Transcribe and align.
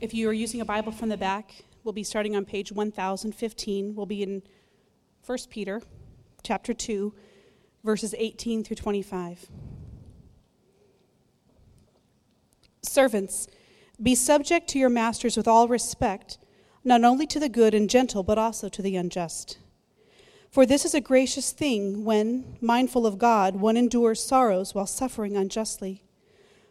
If 0.00 0.14
you 0.14 0.28
are 0.28 0.32
using 0.32 0.60
a 0.60 0.64
Bible 0.64 0.92
from 0.92 1.08
the 1.08 1.16
back, 1.16 1.64
we'll 1.82 1.92
be 1.92 2.04
starting 2.04 2.36
on 2.36 2.44
page 2.44 2.70
1015. 2.70 3.96
We'll 3.96 4.06
be 4.06 4.22
in 4.22 4.42
1 5.26 5.38
Peter 5.50 5.82
chapter 6.44 6.72
2, 6.72 7.12
verses 7.82 8.14
18 8.16 8.62
through 8.62 8.76
25. 8.76 9.48
Servants, 12.82 13.48
be 14.00 14.14
subject 14.14 14.68
to 14.68 14.78
your 14.78 14.88
masters 14.88 15.36
with 15.36 15.48
all 15.48 15.66
respect, 15.66 16.38
not 16.84 17.02
only 17.02 17.26
to 17.26 17.40
the 17.40 17.48
good 17.48 17.74
and 17.74 17.90
gentle, 17.90 18.22
but 18.22 18.38
also 18.38 18.68
to 18.68 18.80
the 18.80 18.94
unjust. 18.94 19.58
For 20.48 20.64
this 20.64 20.84
is 20.84 20.94
a 20.94 21.00
gracious 21.00 21.50
thing 21.50 22.04
when, 22.04 22.56
mindful 22.60 23.04
of 23.04 23.18
God, 23.18 23.56
one 23.56 23.76
endures 23.76 24.22
sorrows 24.22 24.76
while 24.76 24.86
suffering 24.86 25.36
unjustly. 25.36 26.04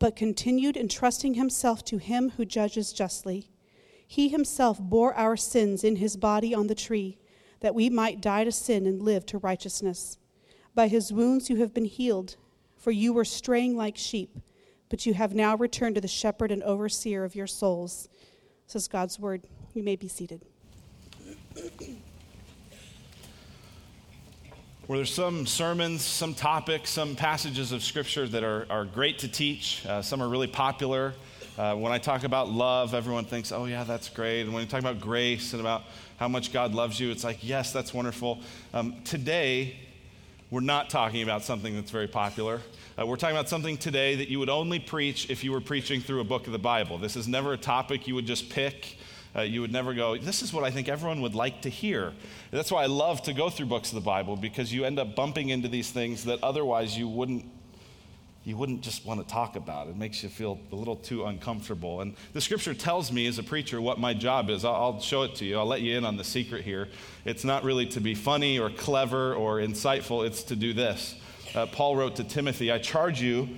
but 0.00 0.16
continued 0.16 0.76
entrusting 0.76 1.34
himself 1.34 1.84
to 1.84 1.98
him 1.98 2.30
who 2.30 2.44
judges 2.44 2.92
justly. 2.92 3.50
He 4.04 4.28
himself 4.28 4.80
bore 4.80 5.14
our 5.14 5.36
sins 5.36 5.84
in 5.84 5.96
his 5.96 6.16
body 6.16 6.52
on 6.52 6.66
the 6.66 6.74
tree, 6.74 7.18
that 7.60 7.74
we 7.74 7.88
might 7.88 8.20
die 8.20 8.42
to 8.42 8.50
sin 8.50 8.86
and 8.86 9.00
live 9.00 9.24
to 9.26 9.38
righteousness. 9.38 10.18
By 10.74 10.88
his 10.88 11.12
wounds 11.12 11.50
you 11.50 11.56
have 11.56 11.74
been 11.74 11.84
healed, 11.84 12.36
for 12.76 12.90
you 12.90 13.12
were 13.12 13.26
straying 13.26 13.76
like 13.76 13.96
sheep, 13.96 14.38
but 14.88 15.04
you 15.04 15.14
have 15.14 15.34
now 15.34 15.54
returned 15.56 15.94
to 15.96 16.00
the 16.00 16.08
shepherd 16.08 16.50
and 16.50 16.62
overseer 16.62 17.22
of 17.22 17.36
your 17.36 17.46
souls. 17.46 18.08
Says 18.66 18.88
God's 18.88 19.20
word. 19.20 19.42
You 19.74 19.82
may 19.82 19.96
be 19.96 20.08
seated. 20.08 20.42
Where 24.90 24.98
there's 24.98 25.14
some 25.14 25.46
sermons, 25.46 26.02
some 26.02 26.34
topics, 26.34 26.90
some 26.90 27.14
passages 27.14 27.70
of 27.70 27.80
Scripture 27.80 28.26
that 28.26 28.42
are, 28.42 28.66
are 28.68 28.84
great 28.84 29.20
to 29.20 29.28
teach. 29.28 29.86
Uh, 29.86 30.02
some 30.02 30.20
are 30.20 30.28
really 30.28 30.48
popular. 30.48 31.14
Uh, 31.56 31.76
when 31.76 31.92
I 31.92 31.98
talk 31.98 32.24
about 32.24 32.48
love, 32.48 32.92
everyone 32.92 33.24
thinks, 33.24 33.52
oh, 33.52 33.66
yeah, 33.66 33.84
that's 33.84 34.08
great. 34.08 34.40
And 34.40 34.52
when 34.52 34.64
you 34.64 34.68
talk 34.68 34.80
about 34.80 34.98
grace 34.98 35.52
and 35.52 35.60
about 35.60 35.84
how 36.16 36.26
much 36.26 36.52
God 36.52 36.74
loves 36.74 36.98
you, 36.98 37.12
it's 37.12 37.22
like, 37.22 37.38
yes, 37.40 37.72
that's 37.72 37.94
wonderful. 37.94 38.40
Um, 38.74 38.96
today, 39.04 39.76
we're 40.50 40.58
not 40.58 40.90
talking 40.90 41.22
about 41.22 41.44
something 41.44 41.72
that's 41.76 41.92
very 41.92 42.08
popular. 42.08 42.60
Uh, 43.00 43.06
we're 43.06 43.14
talking 43.14 43.36
about 43.36 43.48
something 43.48 43.76
today 43.76 44.16
that 44.16 44.28
you 44.28 44.40
would 44.40 44.50
only 44.50 44.80
preach 44.80 45.30
if 45.30 45.44
you 45.44 45.52
were 45.52 45.60
preaching 45.60 46.00
through 46.00 46.20
a 46.20 46.24
book 46.24 46.48
of 46.48 46.52
the 46.52 46.58
Bible. 46.58 46.98
This 46.98 47.14
is 47.14 47.28
never 47.28 47.52
a 47.52 47.56
topic 47.56 48.08
you 48.08 48.16
would 48.16 48.26
just 48.26 48.50
pick 48.50 48.96
uh, 49.36 49.42
you 49.42 49.60
would 49.60 49.72
never 49.72 49.94
go, 49.94 50.16
this 50.16 50.42
is 50.42 50.52
what 50.52 50.64
I 50.64 50.70
think 50.70 50.88
everyone 50.88 51.20
would 51.22 51.34
like 51.34 51.62
to 51.62 51.68
hear. 51.68 52.12
That's 52.50 52.72
why 52.72 52.82
I 52.82 52.86
love 52.86 53.22
to 53.22 53.32
go 53.32 53.50
through 53.50 53.66
books 53.66 53.90
of 53.90 53.94
the 53.94 54.00
Bible 54.00 54.36
because 54.36 54.72
you 54.72 54.84
end 54.84 54.98
up 54.98 55.14
bumping 55.14 55.50
into 55.50 55.68
these 55.68 55.90
things 55.90 56.24
that 56.24 56.42
otherwise 56.42 56.96
you 56.98 57.08
wouldn't 57.08 57.44
you 58.42 58.56
wouldn't 58.56 58.80
just 58.80 59.04
want 59.04 59.20
to 59.20 59.32
talk 59.32 59.54
about. 59.54 59.88
It 59.88 59.96
makes 59.96 60.22
you 60.22 60.30
feel 60.30 60.58
a 60.72 60.74
little 60.74 60.96
too 60.96 61.26
uncomfortable. 61.26 62.00
And 62.00 62.14
the 62.32 62.40
scripture 62.40 62.72
tells 62.72 63.12
me 63.12 63.26
as 63.26 63.38
a 63.38 63.42
preacher 63.42 63.82
what 63.82 63.98
my 63.98 64.14
job 64.14 64.48
is. 64.48 64.64
I'll 64.64 64.98
show 64.98 65.24
it 65.24 65.34
to 65.36 65.44
you. 65.44 65.58
I'll 65.58 65.66
let 65.66 65.82
you 65.82 65.98
in 65.98 66.06
on 66.06 66.16
the 66.16 66.24
secret 66.24 66.64
here. 66.64 66.88
It's 67.26 67.44
not 67.44 67.64
really 67.64 67.84
to 67.88 68.00
be 68.00 68.14
funny 68.14 68.58
or 68.58 68.70
clever 68.70 69.34
or 69.34 69.58
insightful, 69.58 70.26
it's 70.26 70.42
to 70.44 70.56
do 70.56 70.72
this. 70.72 71.16
Uh, 71.54 71.66
Paul 71.66 71.96
wrote 71.96 72.16
to 72.16 72.24
Timothy, 72.24 72.70
I 72.72 72.78
charge 72.78 73.20
you 73.20 73.48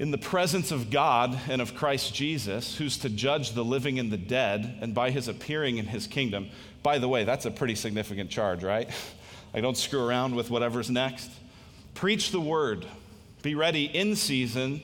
in 0.00 0.10
the 0.10 0.18
presence 0.18 0.72
of 0.72 0.88
God 0.88 1.38
and 1.46 1.60
of 1.60 1.74
Christ 1.74 2.14
Jesus, 2.14 2.78
who's 2.78 2.96
to 3.00 3.10
judge 3.10 3.52
the 3.52 3.62
living 3.62 3.98
and 3.98 4.10
the 4.10 4.16
dead, 4.16 4.78
and 4.80 4.94
by 4.94 5.10
his 5.10 5.28
appearing 5.28 5.76
in 5.76 5.84
his 5.84 6.06
kingdom. 6.06 6.48
By 6.82 6.96
the 6.96 7.06
way, 7.06 7.24
that's 7.24 7.44
a 7.44 7.50
pretty 7.50 7.74
significant 7.74 8.30
charge, 8.30 8.64
right? 8.64 8.88
I 9.54 9.60
don't 9.60 9.76
screw 9.76 10.02
around 10.02 10.34
with 10.34 10.48
whatever's 10.48 10.88
next. 10.88 11.30
Preach 11.92 12.30
the 12.30 12.40
word. 12.40 12.86
Be 13.42 13.54
ready 13.54 13.84
in 13.84 14.16
season 14.16 14.80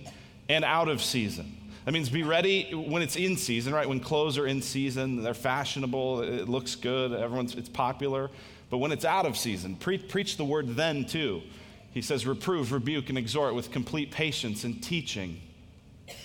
and 0.51 0.67
out 0.67 0.89
of 0.89 1.01
season. 1.01 1.57
That 1.87 1.93
means 1.93 2.11
be 2.11 2.23
ready 2.23 2.75
when 2.75 3.01
it's 3.01 3.17
in 3.17 3.39
season, 3.39 3.73
right? 3.73 3.89
When 3.89 4.01
clothes 4.01 4.37
are 4.37 4.47
in 4.47 4.61
season, 4.61 5.23
they're 5.23 5.33
fashionable, 5.33 6.25
it 6.25 6.47
looks 6.47 6.75
good, 6.75 7.15
everyone's 7.15 7.55
it's 7.55 7.71
popular. 7.71 8.29
But 8.69 8.79
when 8.79 8.93
it's 8.93 9.07
out 9.07 9.25
of 9.25 9.39
season, 9.39 9.77
pre- 9.77 9.97
preach 9.97 10.37
the 10.37 10.45
word 10.45 10.77
then 10.77 11.07
too. 11.07 11.41
He 11.97 12.03
says, 12.03 12.27
Reprove, 12.27 12.73
rebuke, 12.73 13.09
and 13.09 13.17
exhort 13.17 13.55
with 13.55 13.71
complete 13.71 14.11
patience 14.11 14.65
and 14.65 14.83
teaching. 14.83 15.41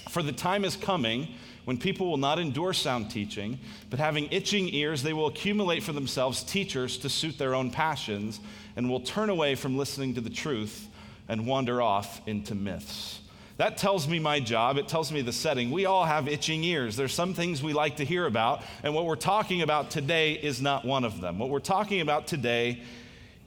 For 0.09 0.21
the 0.21 0.33
time 0.33 0.65
is 0.65 0.75
coming 0.75 1.29
when 1.63 1.77
people 1.77 2.09
will 2.09 2.17
not 2.17 2.39
endure 2.39 2.73
sound 2.73 3.09
teaching, 3.09 3.57
but 3.89 3.97
having 3.97 4.27
itching 4.31 4.67
ears, 4.73 5.01
they 5.01 5.13
will 5.13 5.27
accumulate 5.27 5.81
for 5.81 5.93
themselves 5.93 6.43
teachers 6.43 6.97
to 6.97 7.07
suit 7.07 7.37
their 7.37 7.55
own 7.55 7.71
passions, 7.71 8.41
and 8.75 8.89
will 8.89 8.99
turn 8.99 9.29
away 9.29 9.55
from 9.55 9.77
listening 9.77 10.13
to 10.15 10.19
the 10.19 10.29
truth 10.29 10.89
and 11.29 11.47
wander 11.47 11.81
off 11.81 12.19
into 12.27 12.53
myths. 12.53 13.21
That 13.55 13.77
tells 13.77 14.09
me 14.09 14.19
my 14.19 14.41
job. 14.41 14.77
It 14.77 14.89
tells 14.89 15.09
me 15.09 15.21
the 15.21 15.31
setting. 15.31 15.71
We 15.71 15.85
all 15.85 16.03
have 16.03 16.27
itching 16.27 16.65
ears. 16.65 16.97
There's 16.97 17.13
some 17.13 17.33
things 17.33 17.63
we 17.63 17.71
like 17.71 17.95
to 17.95 18.03
hear 18.03 18.25
about, 18.25 18.61
and 18.83 18.93
what 18.93 19.05
we're 19.05 19.15
talking 19.15 19.61
about 19.61 19.89
today 19.89 20.33
is 20.33 20.61
not 20.61 20.83
one 20.83 21.05
of 21.05 21.21
them. 21.21 21.39
What 21.39 21.47
we're 21.47 21.59
talking 21.59 22.01
about 22.01 22.27
today 22.27 22.83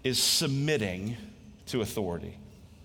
is 0.02 0.18
submitting 0.18 1.18
to 1.74 1.82
authority. 1.82 2.38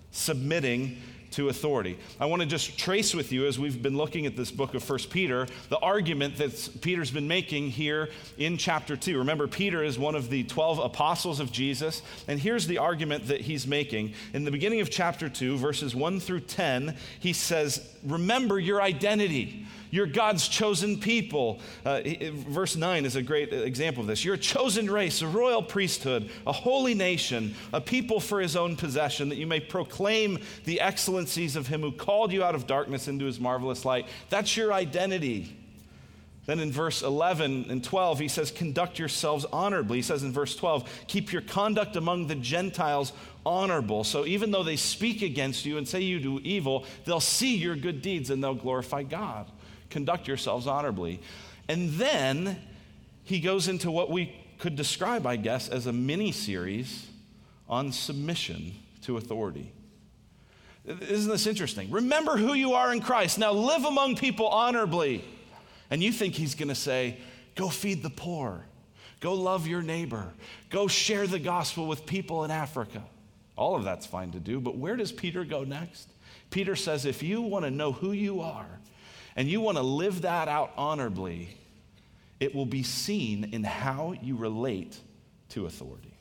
Submitting 0.09 0.99
to 1.31 1.49
authority. 1.49 1.97
I 2.19 2.25
want 2.25 2.41
to 2.41 2.47
just 2.47 2.77
trace 2.77 3.13
with 3.13 3.31
you 3.31 3.45
as 3.45 3.59
we've 3.59 3.81
been 3.81 3.97
looking 3.97 4.25
at 4.25 4.35
this 4.35 4.51
book 4.51 4.73
of 4.73 4.83
First 4.83 5.09
Peter, 5.09 5.47
the 5.69 5.79
argument 5.79 6.37
that 6.37 6.69
Peter's 6.81 7.11
been 7.11 7.27
making 7.27 7.69
here 7.69 8.09
in 8.37 8.57
chapter 8.57 8.95
2. 8.95 9.17
Remember, 9.19 9.47
Peter 9.47 9.83
is 9.83 9.99
one 9.99 10.15
of 10.15 10.29
the 10.29 10.43
12 10.43 10.79
apostles 10.79 11.39
of 11.39 11.51
Jesus, 11.51 12.01
and 12.27 12.39
here's 12.39 12.67
the 12.67 12.77
argument 12.77 13.27
that 13.27 13.41
he's 13.41 13.67
making. 13.67 14.13
In 14.33 14.45
the 14.45 14.51
beginning 14.51 14.81
of 14.81 14.89
chapter 14.89 15.29
2, 15.29 15.57
verses 15.57 15.95
1 15.95 16.19
through 16.19 16.41
10, 16.41 16.95
he 17.19 17.33
says, 17.33 17.95
Remember 18.03 18.59
your 18.59 18.81
identity. 18.81 19.65
You're 19.91 20.05
God's 20.05 20.47
chosen 20.47 20.99
people. 20.99 21.59
Uh, 21.83 22.01
verse 22.47 22.75
9 22.75 23.05
is 23.05 23.15
a 23.15 23.21
great 23.21 23.51
example 23.51 24.01
of 24.01 24.07
this. 24.07 24.23
You're 24.23 24.35
a 24.35 24.37
chosen 24.37 24.89
race, 24.89 25.21
a 25.21 25.27
royal 25.27 25.63
priesthood, 25.63 26.29
a 26.45 26.51
holy 26.51 26.93
nation, 26.93 27.55
a 27.73 27.81
people 27.81 28.19
for 28.19 28.39
his 28.39 28.55
own 28.55 28.75
possession, 28.75 29.29
that 29.29 29.37
you 29.37 29.47
may 29.47 29.59
proclaim 29.59 30.39
the 30.65 30.79
excellencies 31.19 31.55
of 31.57 31.67
him 31.67 31.81
who 31.81 31.91
called 31.91 32.31
you 32.31 32.43
out 32.43 32.55
of 32.55 32.65
darkness 32.65 33.07
into 33.09 33.25
his 33.25 33.39
marvelous 33.39 33.83
light. 33.83 34.07
That's 34.29 34.55
your 34.55 34.71
identity. 34.71 35.55
Then 36.45 36.59
in 36.59 36.71
verse 36.71 37.03
11 37.03 37.65
and 37.69 37.83
12, 37.83 38.19
he 38.19 38.27
says, 38.29 38.51
Conduct 38.51 38.97
yourselves 38.97 39.45
honorably. 39.51 39.97
He 39.97 40.01
says 40.01 40.23
in 40.23 40.31
verse 40.31 40.55
12, 40.55 40.89
Keep 41.07 41.33
your 41.33 41.41
conduct 41.41 41.97
among 41.97 42.27
the 42.27 42.35
Gentiles 42.35 43.11
honorable. 43.45 44.03
So 44.03 44.25
even 44.25 44.51
though 44.51 44.63
they 44.63 44.77
speak 44.77 45.21
against 45.21 45.65
you 45.65 45.77
and 45.77 45.87
say 45.87 45.99
you 45.99 46.19
do 46.19 46.39
evil, 46.39 46.85
they'll 47.05 47.19
see 47.19 47.57
your 47.57 47.75
good 47.75 48.01
deeds 48.01 48.29
and 48.29 48.41
they'll 48.41 48.55
glorify 48.55 49.03
God 49.03 49.51
conduct 49.89 50.27
yourselves 50.27 50.67
honorably. 50.67 51.19
And 51.67 51.89
then 51.93 52.59
he 53.23 53.39
goes 53.39 53.67
into 53.67 53.91
what 53.91 54.09
we 54.09 54.35
could 54.59 54.75
describe, 54.75 55.25
I 55.25 55.35
guess, 55.35 55.67
as 55.67 55.87
a 55.87 55.93
mini 55.93 56.31
series 56.31 57.07
on 57.67 57.91
submission 57.91 58.73
to 59.01 59.17
authority. 59.17 59.71
Isn't 60.85 61.31
this 61.31 61.45
interesting? 61.45 61.91
Remember 61.91 62.37
who 62.37 62.53
you 62.53 62.73
are 62.73 62.91
in 62.91 63.01
Christ. 63.01 63.37
Now 63.37 63.51
live 63.51 63.85
among 63.85 64.15
people 64.15 64.47
honorably. 64.47 65.23
And 65.91 66.01
you 66.01 66.11
think 66.11 66.35
he's 66.35 66.55
going 66.55 66.69
to 66.69 66.75
say, 66.75 67.17
go 67.55 67.69
feed 67.69 68.03
the 68.03 68.09
poor, 68.09 68.65
go 69.19 69.33
love 69.33 69.67
your 69.67 69.81
neighbor, 69.81 70.33
go 70.69 70.87
share 70.87 71.27
the 71.27 71.39
gospel 71.39 71.87
with 71.87 72.05
people 72.05 72.43
in 72.43 72.51
Africa. 72.51 73.03
All 73.55 73.75
of 73.75 73.83
that's 73.83 74.05
fine 74.05 74.31
to 74.31 74.39
do, 74.39 74.59
but 74.59 74.77
where 74.77 74.95
does 74.95 75.11
Peter 75.11 75.43
go 75.43 75.63
next? 75.63 76.09
Peter 76.51 76.75
says, 76.75 77.05
if 77.05 77.21
you 77.21 77.41
want 77.41 77.65
to 77.65 77.71
know 77.71 77.91
who 77.91 78.11
you 78.11 78.41
are, 78.41 78.79
and 79.35 79.47
you 79.47 79.61
want 79.61 79.77
to 79.77 79.83
live 79.83 80.21
that 80.23 80.47
out 80.47 80.71
honorably, 80.77 81.49
it 82.39 82.53
will 82.53 82.65
be 82.65 82.83
seen 82.83 83.49
in 83.51 83.63
how 83.63 84.13
you 84.21 84.35
relate 84.35 84.97
to 85.49 85.65
authority. 85.65 86.13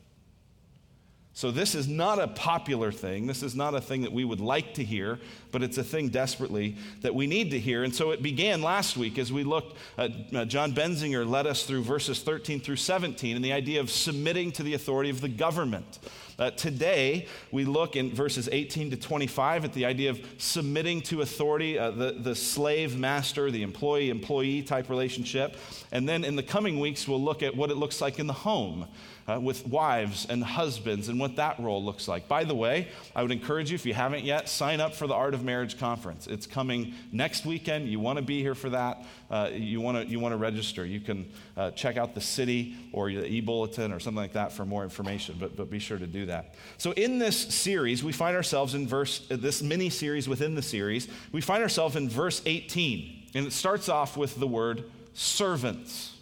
So, 1.38 1.52
this 1.52 1.76
is 1.76 1.86
not 1.86 2.18
a 2.18 2.26
popular 2.26 2.90
thing. 2.90 3.28
This 3.28 3.44
is 3.44 3.54
not 3.54 3.72
a 3.72 3.80
thing 3.80 4.02
that 4.02 4.10
we 4.10 4.24
would 4.24 4.40
like 4.40 4.74
to 4.74 4.82
hear, 4.82 5.20
but 5.52 5.62
it's 5.62 5.78
a 5.78 5.84
thing 5.84 6.08
desperately 6.08 6.74
that 7.02 7.14
we 7.14 7.28
need 7.28 7.52
to 7.52 7.60
hear. 7.60 7.84
And 7.84 7.94
so 7.94 8.10
it 8.10 8.24
began 8.24 8.60
last 8.60 8.96
week 8.96 9.18
as 9.18 9.32
we 9.32 9.44
looked, 9.44 9.76
uh, 9.96 10.08
uh, 10.34 10.44
John 10.46 10.72
Benzinger 10.72 11.24
led 11.24 11.46
us 11.46 11.62
through 11.62 11.84
verses 11.84 12.22
13 12.22 12.58
through 12.58 12.74
17 12.74 13.36
and 13.36 13.44
the 13.44 13.52
idea 13.52 13.78
of 13.78 13.88
submitting 13.88 14.50
to 14.50 14.64
the 14.64 14.74
authority 14.74 15.10
of 15.10 15.20
the 15.20 15.28
government. 15.28 16.00
Uh, 16.40 16.50
today, 16.50 17.26
we 17.52 17.64
look 17.64 17.94
in 17.94 18.12
verses 18.12 18.48
18 18.50 18.90
to 18.90 18.96
25 18.96 19.64
at 19.64 19.72
the 19.72 19.84
idea 19.84 20.10
of 20.10 20.20
submitting 20.38 21.00
to 21.02 21.22
authority, 21.22 21.78
uh, 21.78 21.92
the, 21.92 22.16
the 22.18 22.34
slave 22.34 22.96
master, 22.96 23.50
the 23.50 23.62
employee 23.62 24.10
employee 24.10 24.62
type 24.62 24.88
relationship. 24.88 25.56
And 25.92 26.08
then 26.08 26.24
in 26.24 26.34
the 26.34 26.42
coming 26.42 26.80
weeks, 26.80 27.06
we'll 27.06 27.22
look 27.22 27.44
at 27.44 27.56
what 27.56 27.70
it 27.70 27.76
looks 27.76 28.00
like 28.00 28.18
in 28.18 28.26
the 28.26 28.32
home 28.32 28.88
uh, 29.28 29.38
with 29.38 29.66
wives 29.66 30.26
and 30.28 30.42
husbands 30.42 31.08
and 31.08 31.20
what 31.20 31.36
that 31.36 31.58
role 31.60 31.84
looks 31.84 32.08
like. 32.08 32.26
By 32.28 32.44
the 32.44 32.54
way, 32.54 32.88
I 33.14 33.22
would 33.22 33.30
encourage 33.30 33.70
you, 33.70 33.74
if 33.74 33.84
you 33.84 33.94
haven't 33.94 34.24
yet, 34.24 34.48
sign 34.48 34.80
up 34.80 34.94
for 34.94 35.06
the 35.06 35.14
Art 35.14 35.34
of 35.34 35.44
Marriage 35.44 35.78
Conference. 35.78 36.26
It's 36.26 36.46
coming 36.46 36.94
next 37.12 37.44
weekend. 37.44 37.88
You 37.88 38.00
want 38.00 38.18
to 38.18 38.24
be 38.24 38.40
here 38.40 38.54
for 38.54 38.70
that. 38.70 39.04
Uh, 39.30 39.50
you 39.52 39.80
want 39.80 39.98
to 39.98 40.06
you 40.06 40.18
want 40.18 40.32
to 40.32 40.36
register. 40.38 40.86
You 40.86 41.00
can 41.00 41.30
uh, 41.56 41.70
check 41.72 41.96
out 41.96 42.14
the 42.14 42.20
city 42.20 42.76
or 42.92 43.10
the 43.10 43.26
e-bulletin 43.26 43.92
or 43.92 44.00
something 44.00 44.22
like 44.22 44.32
that 44.32 44.52
for 44.52 44.64
more 44.64 44.82
information. 44.82 45.36
But 45.38 45.56
but 45.56 45.70
be 45.70 45.78
sure 45.78 45.98
to 45.98 46.06
do 46.06 46.26
that. 46.26 46.54
So 46.78 46.92
in 46.92 47.18
this 47.18 47.36
series, 47.36 48.02
we 48.02 48.12
find 48.12 48.34
ourselves 48.34 48.74
in 48.74 48.88
verse 48.88 49.26
this 49.28 49.62
mini 49.62 49.90
series 49.90 50.28
within 50.28 50.54
the 50.54 50.62
series. 50.62 51.08
We 51.32 51.42
find 51.42 51.62
ourselves 51.62 51.96
in 51.96 52.08
verse 52.08 52.40
18, 52.46 53.26
and 53.34 53.46
it 53.46 53.52
starts 53.52 53.88
off 53.88 54.16
with 54.16 54.36
the 54.36 54.46
word 54.46 54.84
servants. 55.12 56.17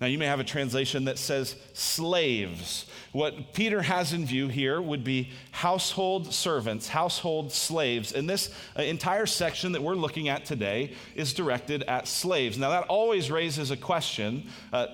Now, 0.00 0.06
you 0.06 0.16
may 0.16 0.26
have 0.26 0.38
a 0.38 0.44
translation 0.44 1.06
that 1.06 1.18
says 1.18 1.56
slaves. 1.72 2.86
What 3.10 3.52
Peter 3.52 3.82
has 3.82 4.12
in 4.12 4.26
view 4.26 4.46
here 4.46 4.80
would 4.80 5.02
be 5.02 5.32
household 5.50 6.32
servants, 6.32 6.86
household 6.86 7.50
slaves. 7.50 8.12
And 8.12 8.30
this 8.30 8.54
uh, 8.78 8.82
entire 8.82 9.26
section 9.26 9.72
that 9.72 9.82
we're 9.82 9.96
looking 9.96 10.28
at 10.28 10.44
today 10.44 10.94
is 11.16 11.34
directed 11.34 11.82
at 11.84 12.06
slaves. 12.06 12.56
Now, 12.58 12.70
that 12.70 12.84
always 12.84 13.28
raises 13.28 13.72
a 13.72 13.76
question, 13.76 14.48
uh, 14.72 14.86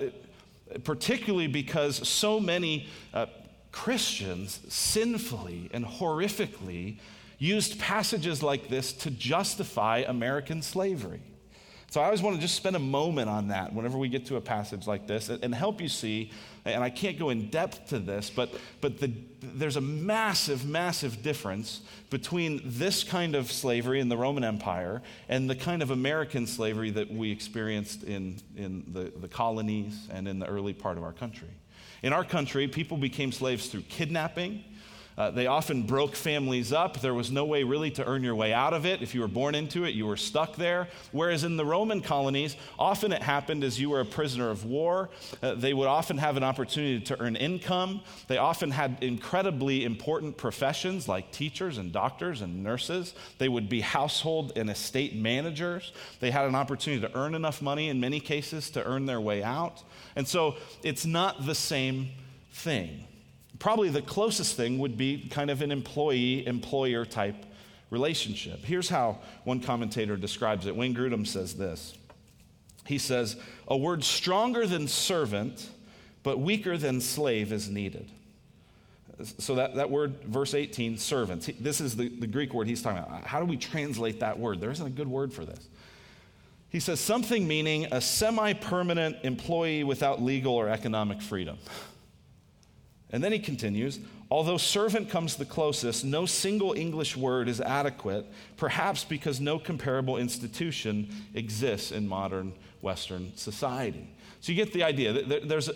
particularly 0.84 1.48
because 1.48 2.08
so 2.08 2.40
many 2.40 2.88
uh, 3.12 3.26
Christians 3.72 4.60
sinfully 4.68 5.68
and 5.74 5.84
horrifically 5.84 6.96
used 7.38 7.78
passages 7.78 8.42
like 8.42 8.68
this 8.68 8.92
to 8.94 9.10
justify 9.10 10.02
American 10.06 10.62
slavery. 10.62 11.20
So 11.94 12.00
I 12.00 12.06
always 12.06 12.22
want 12.22 12.34
to 12.34 12.42
just 12.42 12.56
spend 12.56 12.74
a 12.74 12.80
moment 12.80 13.30
on 13.30 13.46
that 13.48 13.72
whenever 13.72 13.96
we 13.96 14.08
get 14.08 14.26
to 14.26 14.34
a 14.34 14.40
passage 14.40 14.84
like 14.84 15.06
this 15.06 15.28
and, 15.28 15.54
help 15.54 15.80
you 15.80 15.88
see. 15.88 16.32
And 16.64 16.82
I 16.82 16.90
can't 16.90 17.16
go 17.16 17.30
in 17.30 17.50
depth 17.50 17.90
to 17.90 18.00
this, 18.00 18.30
but, 18.30 18.52
but 18.80 18.98
the, 18.98 19.12
there's 19.40 19.76
a 19.76 19.80
massive, 19.80 20.66
massive 20.66 21.22
difference 21.22 21.82
between 22.10 22.62
this 22.64 23.04
kind 23.04 23.36
of 23.36 23.52
slavery 23.52 24.00
in 24.00 24.08
the 24.08 24.16
Roman 24.16 24.42
Empire 24.42 25.02
and 25.28 25.48
the 25.48 25.54
kind 25.54 25.82
of 25.82 25.92
American 25.92 26.48
slavery 26.48 26.90
that 26.90 27.12
we 27.12 27.30
experienced 27.30 28.02
in, 28.02 28.38
in 28.56 28.82
the, 28.88 29.12
the 29.16 29.28
colonies 29.28 30.08
and 30.10 30.26
in 30.26 30.40
the 30.40 30.46
early 30.46 30.72
part 30.72 30.98
of 30.98 31.04
our 31.04 31.12
country. 31.12 31.54
In 32.02 32.12
our 32.12 32.24
country, 32.24 32.66
people 32.66 32.96
became 32.96 33.30
slaves 33.30 33.68
through 33.68 33.82
kidnapping 33.82 34.64
uh, 35.16 35.30
they 35.30 35.46
often 35.46 35.82
broke 35.82 36.16
families 36.16 36.72
up. 36.72 37.00
There 37.00 37.14
was 37.14 37.30
no 37.30 37.44
way 37.44 37.62
really 37.62 37.90
to 37.92 38.04
earn 38.04 38.24
your 38.24 38.34
way 38.34 38.52
out 38.52 38.74
of 38.74 38.84
it. 38.84 39.00
If 39.00 39.14
you 39.14 39.20
were 39.20 39.28
born 39.28 39.54
into 39.54 39.84
it, 39.84 39.94
you 39.94 40.06
were 40.06 40.16
stuck 40.16 40.56
there. 40.56 40.88
Whereas 41.12 41.44
in 41.44 41.56
the 41.56 41.64
Roman 41.64 42.00
colonies, 42.00 42.56
often 42.78 43.12
it 43.12 43.22
happened 43.22 43.62
as 43.62 43.80
you 43.80 43.90
were 43.90 44.00
a 44.00 44.04
prisoner 44.04 44.50
of 44.50 44.64
war. 44.64 45.10
Uh, 45.42 45.54
they 45.54 45.72
would 45.72 45.86
often 45.86 46.18
have 46.18 46.36
an 46.36 46.42
opportunity 46.42 47.00
to 47.00 47.20
earn 47.20 47.36
income. 47.36 48.00
They 48.26 48.38
often 48.38 48.72
had 48.72 48.98
incredibly 49.02 49.84
important 49.84 50.36
professions 50.36 51.06
like 51.06 51.30
teachers 51.30 51.78
and 51.78 51.92
doctors 51.92 52.40
and 52.40 52.64
nurses. 52.64 53.14
They 53.38 53.48
would 53.48 53.68
be 53.68 53.82
household 53.82 54.52
and 54.56 54.68
estate 54.68 55.14
managers. 55.14 55.92
They 56.18 56.32
had 56.32 56.46
an 56.46 56.56
opportunity 56.56 57.06
to 57.06 57.16
earn 57.16 57.34
enough 57.34 57.62
money 57.62 57.88
in 57.88 58.00
many 58.00 58.18
cases 58.18 58.70
to 58.70 58.84
earn 58.84 59.06
their 59.06 59.20
way 59.20 59.42
out. 59.42 59.82
And 60.16 60.26
so 60.26 60.56
it's 60.82 61.06
not 61.06 61.46
the 61.46 61.54
same 61.54 62.10
thing. 62.50 63.06
Probably 63.58 63.88
the 63.88 64.02
closest 64.02 64.56
thing 64.56 64.78
would 64.78 64.96
be 64.96 65.28
kind 65.30 65.50
of 65.50 65.62
an 65.62 65.70
employee 65.70 66.46
employer 66.46 67.04
type 67.04 67.36
relationship. 67.90 68.64
Here's 68.64 68.88
how 68.88 69.18
one 69.44 69.60
commentator 69.60 70.16
describes 70.16 70.66
it. 70.66 70.74
Wayne 70.74 70.94
Grudem 70.94 71.26
says 71.26 71.54
this 71.54 71.96
He 72.86 72.98
says, 72.98 73.36
A 73.68 73.76
word 73.76 74.04
stronger 74.04 74.66
than 74.66 74.88
servant, 74.88 75.68
but 76.22 76.38
weaker 76.40 76.76
than 76.76 77.00
slave 77.00 77.52
is 77.52 77.68
needed. 77.68 78.10
So 79.38 79.54
that, 79.54 79.76
that 79.76 79.90
word, 79.90 80.24
verse 80.24 80.54
18, 80.54 80.98
servants, 80.98 81.48
this 81.60 81.80
is 81.80 81.94
the, 81.94 82.08
the 82.08 82.26
Greek 82.26 82.52
word 82.52 82.66
he's 82.66 82.82
talking 82.82 82.98
about. 82.98 83.24
How 83.24 83.38
do 83.38 83.46
we 83.46 83.56
translate 83.56 84.18
that 84.20 84.38
word? 84.38 84.60
There 84.60 84.72
isn't 84.72 84.86
a 84.86 84.90
good 84.90 85.06
word 85.06 85.32
for 85.32 85.44
this. 85.44 85.68
He 86.68 86.80
says 86.80 86.98
something 86.98 87.46
meaning 87.46 87.86
a 87.92 88.00
semi 88.00 88.54
permanent 88.54 89.18
employee 89.22 89.84
without 89.84 90.20
legal 90.20 90.54
or 90.54 90.68
economic 90.68 91.22
freedom. 91.22 91.58
And 93.14 93.22
then 93.22 93.30
he 93.30 93.38
continues 93.38 94.00
Although 94.34 94.56
servant 94.56 95.10
comes 95.10 95.36
the 95.36 95.44
closest, 95.44 96.04
no 96.04 96.26
single 96.26 96.72
English 96.72 97.16
word 97.16 97.48
is 97.48 97.60
adequate, 97.60 98.26
perhaps 98.56 99.04
because 99.04 99.40
no 99.40 99.60
comparable 99.60 100.16
institution 100.16 101.08
exists 101.34 101.92
in 101.92 102.08
modern 102.08 102.52
Western 102.80 103.36
society. 103.36 104.08
So 104.40 104.50
you 104.50 104.56
get 104.56 104.72
the 104.72 104.82
idea. 104.82 105.22
There's 105.46 105.68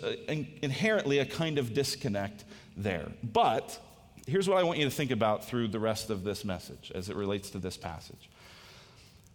inherently 0.61 1.19
a 1.19 1.25
kind 1.25 1.57
of 1.57 1.73
disconnect 1.73 2.43
there. 2.75 3.07
But 3.23 3.79
here's 4.27 4.49
what 4.49 4.57
I 4.57 4.63
want 4.63 4.77
you 4.77 4.83
to 4.83 4.91
think 4.91 5.11
about 5.11 5.45
through 5.45 5.69
the 5.69 5.79
rest 5.79 6.09
of 6.09 6.25
this 6.25 6.43
message 6.43 6.91
as 6.93 7.09
it 7.09 7.15
relates 7.15 7.49
to 7.51 7.59
this 7.59 7.77
passage. 7.77 8.29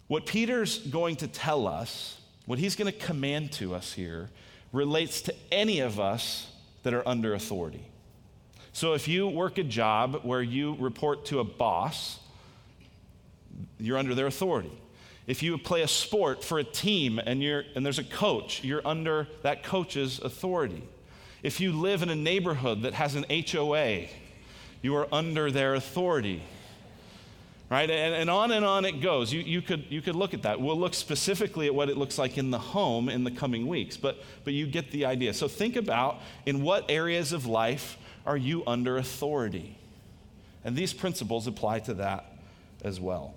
What 0.07 0.27
Peter's 0.27 0.81
going 0.81 1.17
to 1.17 1.29
tell 1.29 1.67
us, 1.67 2.21
what 2.45 2.59
he's 2.59 2.77
going 2.77 2.93
to 2.93 2.99
command 2.99 3.53
to 3.53 3.75
us 3.75 3.95
here, 3.95 4.29
relates 4.71 5.23
to 5.23 5.35
any 5.51 5.81
of 5.81 5.99
us 5.99 6.53
that 6.83 6.93
are 6.93 7.09
under 7.09 7.33
authority. 7.33 7.87
So 8.75 8.95
if 8.95 9.07
you 9.07 9.29
work 9.29 9.59
a 9.59 9.63
job 9.63 10.23
where 10.25 10.43
you 10.43 10.75
report 10.81 11.27
to 11.27 11.39
a 11.39 11.45
boss, 11.45 12.19
you're 13.79 13.97
under 13.97 14.17
their 14.17 14.27
authority. 14.27 14.73
If 15.29 15.45
you 15.45 15.57
play 15.59 15.83
a 15.83 15.89
sport 15.89 16.43
for 16.43 16.59
a 16.59 16.65
team 16.65 17.21
and, 17.25 17.41
you're, 17.41 17.63
and 17.77 17.87
there's 17.87 18.01
a 18.01 18.05
coach, 18.05 18.65
you're 18.65 18.83
under 18.85 19.29
that 19.43 19.63
coach's 19.63 20.19
authority. 20.19 20.83
If 21.45 21.61
you 21.61 21.71
live 21.71 22.03
in 22.03 22.11
a 22.11 22.17
neighborhood 22.17 22.83
that 22.83 22.95
has 22.95 23.15
an 23.15 23.25
HOA, 23.31 24.07
you 24.83 24.97
are 24.97 25.07
under 25.13 25.53
their 25.53 25.77
authority. 25.77 26.43
Right? 27.71 27.89
And, 27.89 28.15
and 28.15 28.29
on 28.29 28.51
and 28.51 28.65
on 28.65 28.85
it 28.85 29.01
goes. 29.01 29.33
You, 29.33 29.41
you, 29.41 29.63
could, 29.63 29.85
you 29.89 30.03
could 30.03 30.17
look 30.17 30.35
at 30.35 30.43
that. 30.43 30.61
We'll 30.61 30.79
look 30.79 30.95
specifically 30.95 31.69
at 31.69 31.75
what 31.77 31.89
it 31.89 31.97
looks 31.97 32.19
like 32.19 32.39
in 32.39 32.51
the 32.51 32.59
home 32.59 33.09
in 33.09 33.23
the 33.23 33.31
coming 33.31 33.69
weeks, 33.69 33.97
but, 33.97 34.19
but 34.43 34.53
you 34.53 34.67
get 34.67 34.91
the 34.91 35.05
idea. 35.05 35.33
So 35.33 35.47
think 35.47 35.77
about 35.77 36.19
in 36.45 36.61
what 36.63 36.87
areas 36.91 37.33
of 37.33 37.47
life 37.47 37.99
are 38.27 38.37
you 38.37 38.63
under 38.67 38.97
authority? 38.97 39.79
And 40.65 40.75
these 40.77 40.93
principles 40.93 41.47
apply 41.47 41.81
to 41.81 41.95
that 41.95 42.33
as 42.83 43.01
well. 43.01 43.35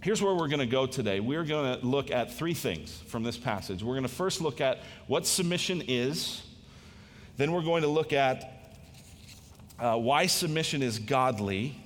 Here's 0.00 0.22
where 0.22 0.34
we're 0.34 0.48
going 0.48 0.60
to 0.60 0.66
go 0.66 0.86
today. 0.86 1.20
We're 1.20 1.44
going 1.44 1.80
to 1.80 1.86
look 1.86 2.10
at 2.10 2.32
three 2.32 2.54
things 2.54 3.02
from 3.08 3.22
this 3.22 3.36
passage. 3.36 3.82
We're 3.82 3.94
going 3.94 4.04
to 4.04 4.08
first 4.08 4.40
look 4.40 4.60
at 4.60 4.78
what 5.06 5.26
submission 5.26 5.82
is, 5.88 6.42
then 7.36 7.52
we're 7.52 7.62
going 7.62 7.82
to 7.82 7.88
look 7.88 8.12
at 8.12 8.52
uh, 9.78 9.96
why 9.96 10.26
submission 10.26 10.82
is 10.82 10.98
godly, 10.98 11.76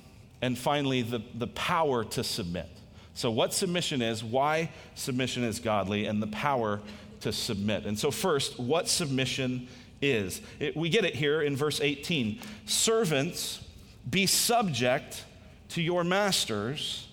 and 0.41 0.57
finally, 0.57 1.01
the, 1.01 1.21
the 1.35 1.47
power 1.47 2.03
to 2.05 2.23
submit. 2.23 2.69
So, 3.13 3.29
what 3.29 3.53
submission 3.53 4.01
is, 4.01 4.23
why 4.23 4.71
submission 4.95 5.43
is 5.43 5.59
godly, 5.59 6.05
and 6.05 6.21
the 6.21 6.27
power 6.27 6.79
to 7.21 7.33
submit. 7.33 7.85
And 7.85 7.99
so, 7.99 8.11
first, 8.11 8.59
what 8.59 8.87
submission 8.87 9.67
is. 10.01 10.41
It, 10.59 10.75
we 10.75 10.89
get 10.89 11.05
it 11.05 11.15
here 11.15 11.41
in 11.41 11.55
verse 11.55 11.79
18. 11.81 12.39
Servants, 12.65 13.63
be 14.09 14.25
subject 14.25 15.25
to 15.69 15.81
your 15.81 16.03
masters 16.03 17.07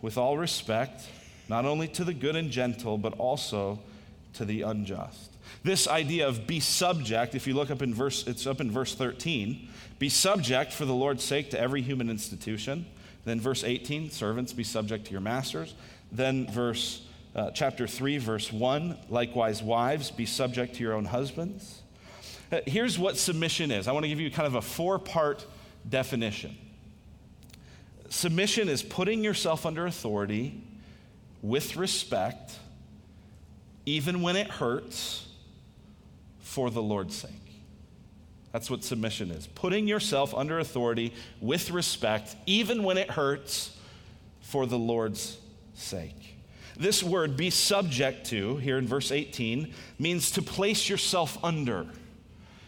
with 0.00 0.18
all 0.18 0.36
respect, 0.36 1.06
not 1.48 1.64
only 1.64 1.88
to 1.88 2.04
the 2.04 2.14
good 2.14 2.36
and 2.36 2.50
gentle, 2.50 2.98
but 2.98 3.14
also 3.18 3.78
to 4.34 4.44
the 4.44 4.62
unjust. 4.62 5.30
This 5.62 5.86
idea 5.86 6.26
of 6.26 6.46
be 6.46 6.58
subject, 6.58 7.34
if 7.34 7.46
you 7.46 7.54
look 7.54 7.70
up 7.70 7.82
in 7.82 7.94
verse, 7.94 8.26
it's 8.26 8.46
up 8.46 8.60
in 8.60 8.70
verse 8.70 8.94
13. 8.94 9.68
Be 9.98 10.08
subject 10.08 10.72
for 10.72 10.84
the 10.84 10.94
Lord's 10.94 11.22
sake 11.22 11.50
to 11.50 11.60
every 11.60 11.82
human 11.82 12.10
institution. 12.10 12.86
Then 13.24 13.38
verse 13.40 13.62
18, 13.62 14.10
servants, 14.10 14.52
be 14.52 14.64
subject 14.64 15.04
to 15.06 15.12
your 15.12 15.20
masters. 15.20 15.74
Then 16.10 16.50
verse 16.50 17.06
uh, 17.36 17.50
chapter 17.52 17.86
3, 17.86 18.18
verse 18.18 18.52
1, 18.52 18.98
likewise, 19.08 19.62
wives, 19.62 20.10
be 20.10 20.26
subject 20.26 20.74
to 20.76 20.82
your 20.82 20.94
own 20.94 21.04
husbands. 21.04 21.81
Uh, 22.52 22.60
here's 22.66 22.98
what 22.98 23.16
submission 23.16 23.70
is 23.70 23.88
I 23.88 23.92
want 23.92 24.04
to 24.04 24.08
give 24.08 24.20
you 24.20 24.30
kind 24.30 24.46
of 24.46 24.56
a 24.56 24.62
four 24.62 24.98
part 24.98 25.44
definition. 25.88 26.56
Submission 28.10 28.68
is 28.68 28.82
putting 28.82 29.24
yourself 29.24 29.64
under 29.64 29.86
authority 29.86 30.62
with 31.40 31.76
respect, 31.76 32.58
even 33.86 34.20
when 34.20 34.36
it 34.36 34.48
hurts, 34.48 35.26
for 36.40 36.70
the 36.70 36.82
Lord's 36.82 37.16
sake. 37.16 37.30
That's 38.52 38.68
what 38.68 38.84
submission 38.84 39.30
is 39.30 39.46
putting 39.46 39.88
yourself 39.88 40.34
under 40.34 40.58
authority 40.58 41.14
with 41.40 41.70
respect, 41.70 42.36
even 42.44 42.82
when 42.82 42.98
it 42.98 43.10
hurts, 43.10 43.74
for 44.42 44.66
the 44.66 44.78
Lord's 44.78 45.38
sake. 45.72 46.36
This 46.76 47.02
word, 47.02 47.34
be 47.34 47.48
subject 47.48 48.26
to, 48.26 48.56
here 48.58 48.76
in 48.76 48.86
verse 48.86 49.10
18, 49.10 49.72
means 49.98 50.30
to 50.32 50.42
place 50.42 50.90
yourself 50.90 51.42
under. 51.42 51.86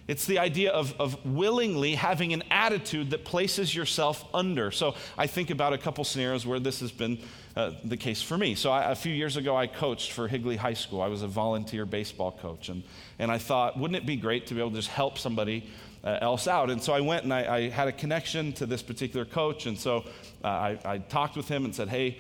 It's 0.06 0.26
the 0.26 0.38
idea 0.38 0.70
of, 0.70 0.94
of 1.00 1.24
willingly 1.24 1.94
having 1.94 2.34
an 2.34 2.42
attitude 2.50 3.10
that 3.10 3.24
places 3.24 3.74
yourself 3.74 4.24
under. 4.34 4.70
So 4.70 4.94
I 5.16 5.26
think 5.26 5.50
about 5.50 5.72
a 5.72 5.78
couple 5.78 6.04
scenarios 6.04 6.46
where 6.46 6.60
this 6.60 6.80
has 6.80 6.92
been 6.92 7.18
uh, 7.56 7.72
the 7.84 7.96
case 7.96 8.20
for 8.20 8.36
me. 8.36 8.54
So 8.54 8.70
I, 8.70 8.90
a 8.90 8.94
few 8.94 9.14
years 9.14 9.36
ago, 9.36 9.56
I 9.56 9.66
coached 9.66 10.12
for 10.12 10.28
Higley 10.28 10.56
High 10.56 10.74
School. 10.74 11.00
I 11.00 11.06
was 11.06 11.22
a 11.22 11.28
volunteer 11.28 11.86
baseball 11.86 12.32
coach. 12.32 12.68
And, 12.68 12.82
and 13.18 13.30
I 13.30 13.38
thought, 13.38 13.78
wouldn't 13.78 13.96
it 13.96 14.04
be 14.04 14.16
great 14.16 14.46
to 14.48 14.54
be 14.54 14.60
able 14.60 14.70
to 14.70 14.76
just 14.76 14.88
help 14.88 15.18
somebody 15.18 15.70
uh, 16.02 16.18
else 16.20 16.46
out? 16.48 16.68
And 16.68 16.82
so 16.82 16.92
I 16.92 17.00
went 17.00 17.24
and 17.24 17.32
I, 17.32 17.56
I, 17.56 17.68
had 17.70 17.88
a 17.88 17.92
connection 17.92 18.52
to 18.54 18.66
this 18.66 18.82
particular 18.82 19.24
coach. 19.24 19.64
And 19.64 19.78
so 19.78 20.04
uh, 20.42 20.48
I, 20.48 20.78
I, 20.84 20.98
talked 20.98 21.34
with 21.36 21.48
him 21.48 21.64
and 21.64 21.74
said, 21.74 21.88
hey, 21.88 22.18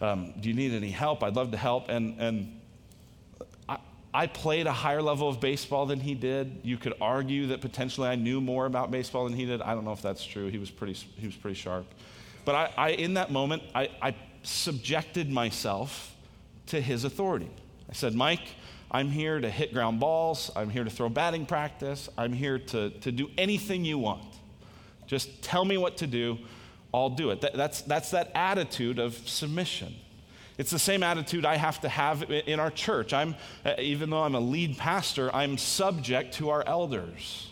um, 0.00 0.32
do 0.38 0.48
you 0.48 0.54
need 0.54 0.72
any 0.72 0.90
help? 0.90 1.24
I'd 1.24 1.34
love 1.34 1.50
to 1.50 1.56
help. 1.56 1.88
And, 1.88 2.20
and 2.20 2.59
I 4.12 4.26
played 4.26 4.66
a 4.66 4.72
higher 4.72 5.02
level 5.02 5.28
of 5.28 5.40
baseball 5.40 5.86
than 5.86 6.00
he 6.00 6.14
did. 6.14 6.60
You 6.64 6.76
could 6.76 6.94
argue 7.00 7.48
that 7.48 7.60
potentially 7.60 8.08
I 8.08 8.16
knew 8.16 8.40
more 8.40 8.66
about 8.66 8.90
baseball 8.90 9.24
than 9.24 9.34
he 9.34 9.46
did. 9.46 9.62
I 9.62 9.74
don't 9.74 9.84
know 9.84 9.92
if 9.92 10.02
that's 10.02 10.24
true. 10.24 10.48
He 10.48 10.58
was 10.58 10.70
pretty, 10.70 10.94
he 10.94 11.26
was 11.26 11.36
pretty 11.36 11.54
sharp. 11.54 11.86
But 12.44 12.54
I, 12.54 12.72
I 12.76 12.88
in 12.90 13.14
that 13.14 13.30
moment, 13.30 13.62
I, 13.74 13.90
I 14.02 14.14
subjected 14.42 15.30
myself 15.30 16.14
to 16.66 16.80
his 16.80 17.04
authority. 17.04 17.50
I 17.88 17.92
said, 17.92 18.14
Mike, 18.14 18.48
I'm 18.90 19.10
here 19.10 19.40
to 19.40 19.48
hit 19.48 19.72
ground 19.72 20.00
balls. 20.00 20.50
I'm 20.56 20.70
here 20.70 20.82
to 20.82 20.90
throw 20.90 21.08
batting 21.08 21.46
practice. 21.46 22.08
I'm 22.18 22.32
here 22.32 22.58
to, 22.58 22.90
to 22.90 23.12
do 23.12 23.30
anything 23.38 23.84
you 23.84 23.98
want. 23.98 24.24
Just 25.06 25.42
tell 25.42 25.64
me 25.64 25.76
what 25.76 25.96
to 25.98 26.06
do. 26.06 26.38
I'll 26.92 27.10
do 27.10 27.30
it. 27.30 27.40
That, 27.42 27.54
that's, 27.54 27.82
that's 27.82 28.10
that 28.10 28.32
attitude 28.34 28.98
of 28.98 29.14
submission. 29.28 29.94
It's 30.60 30.70
the 30.70 30.78
same 30.78 31.02
attitude 31.02 31.46
I 31.46 31.56
have 31.56 31.80
to 31.80 31.88
have 31.88 32.30
in 32.30 32.60
our 32.60 32.70
church. 32.70 33.14
I'm, 33.14 33.34
uh, 33.64 33.76
even 33.78 34.10
though 34.10 34.22
I'm 34.22 34.34
a 34.34 34.40
lead 34.40 34.76
pastor, 34.76 35.34
I'm 35.34 35.56
subject 35.56 36.34
to 36.34 36.50
our 36.50 36.62
elders. 36.66 37.48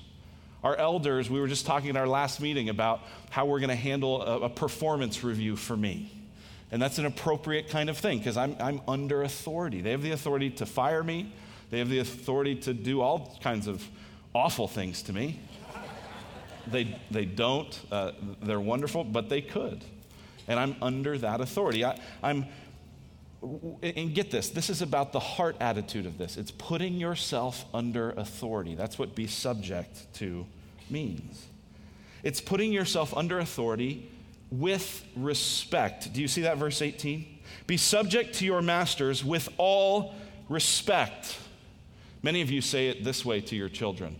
Our 0.62 0.76
elders, 0.76 1.30
we 1.30 1.40
were 1.40 1.48
just 1.48 1.64
talking 1.64 1.88
in 1.88 1.96
our 1.96 2.06
last 2.06 2.38
meeting 2.38 2.68
about 2.68 3.00
how 3.30 3.46
we're 3.46 3.60
going 3.60 3.70
to 3.70 3.76
handle 3.76 4.20
a, 4.20 4.40
a, 4.40 4.48
performance 4.50 5.24
review 5.24 5.56
for 5.56 5.74
me. 5.74 6.12
And 6.70 6.82
that's 6.82 6.98
an 6.98 7.06
appropriate 7.06 7.70
kind 7.70 7.88
of 7.88 7.96
thing 7.96 8.18
because 8.18 8.36
I'm, 8.36 8.54
I'm 8.60 8.82
under 8.86 9.22
authority. 9.22 9.80
They 9.80 9.92
have 9.92 10.02
the 10.02 10.12
authority 10.12 10.50
to 10.50 10.66
fire 10.66 11.02
me, 11.02 11.32
they 11.70 11.78
have 11.78 11.88
the 11.88 12.00
authority 12.00 12.56
to 12.56 12.74
do 12.74 13.00
all 13.00 13.38
kinds 13.42 13.68
of 13.68 13.82
awful 14.34 14.68
things 14.68 15.00
to 15.04 15.14
me. 15.14 15.40
They, 16.66 16.94
they 17.10 17.24
don't, 17.24 17.80
uh, 17.90 18.12
they're 18.42 18.60
wonderful, 18.60 19.02
but 19.02 19.30
they 19.30 19.40
could. 19.40 19.82
And 20.46 20.60
I'm 20.60 20.76
under 20.82 21.16
that 21.16 21.40
authority. 21.40 21.86
I, 21.86 21.98
I'm 22.22 22.46
and 23.40 24.14
get 24.14 24.30
this 24.30 24.48
this 24.48 24.68
is 24.68 24.82
about 24.82 25.12
the 25.12 25.20
heart 25.20 25.56
attitude 25.60 26.06
of 26.06 26.18
this. 26.18 26.36
It's 26.36 26.50
putting 26.50 26.94
yourself 26.94 27.64
under 27.72 28.10
authority. 28.10 28.74
That's 28.74 28.98
what 28.98 29.14
be 29.14 29.26
subject 29.26 30.12
to 30.14 30.46
means. 30.90 31.46
It's 32.22 32.40
putting 32.40 32.72
yourself 32.72 33.16
under 33.16 33.38
authority 33.38 34.10
with 34.50 35.04
respect. 35.14 36.12
Do 36.12 36.20
you 36.20 36.28
see 36.28 36.42
that 36.42 36.56
verse 36.56 36.82
18 36.82 37.38
be 37.66 37.76
subject 37.76 38.34
to 38.36 38.44
your 38.44 38.60
masters 38.60 39.24
with 39.24 39.48
all 39.56 40.14
respect. 40.48 41.38
Many 42.22 42.42
of 42.42 42.50
you 42.50 42.60
say 42.60 42.88
it 42.88 43.04
this 43.04 43.24
way 43.24 43.40
to 43.42 43.56
your 43.56 43.68
children. 43.68 44.16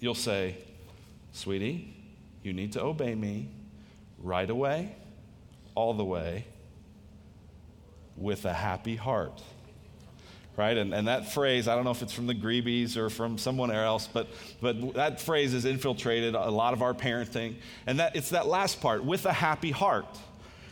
You'll 0.00 0.14
say 0.14 0.56
sweetie 1.32 1.96
you 2.46 2.52
need 2.52 2.72
to 2.72 2.80
obey 2.80 3.12
me 3.14 3.48
right 4.22 4.48
away 4.48 4.94
all 5.74 5.94
the 5.94 6.04
way 6.04 6.46
with 8.16 8.44
a 8.44 8.52
happy 8.52 8.96
heart. 8.96 9.42
Right? 10.56 10.76
And, 10.78 10.94
and 10.94 11.06
that 11.06 11.32
phrase, 11.32 11.68
I 11.68 11.74
don't 11.74 11.84
know 11.84 11.90
if 11.90 12.00
it's 12.00 12.14
from 12.14 12.26
the 12.26 12.34
Greebies 12.34 12.96
or 12.96 13.10
from 13.10 13.36
someone 13.36 13.70
else, 13.70 14.08
but, 14.10 14.28
but 14.62 14.94
that 14.94 15.20
phrase 15.20 15.52
has 15.52 15.66
infiltrated 15.66 16.34
a 16.34 16.50
lot 16.50 16.72
of 16.72 16.80
our 16.80 16.94
parenting. 16.94 17.56
And 17.86 18.00
that, 18.00 18.16
it's 18.16 18.30
that 18.30 18.46
last 18.46 18.80
part, 18.80 19.04
with 19.04 19.26
a 19.26 19.32
happy 19.32 19.70
heart 19.70 20.06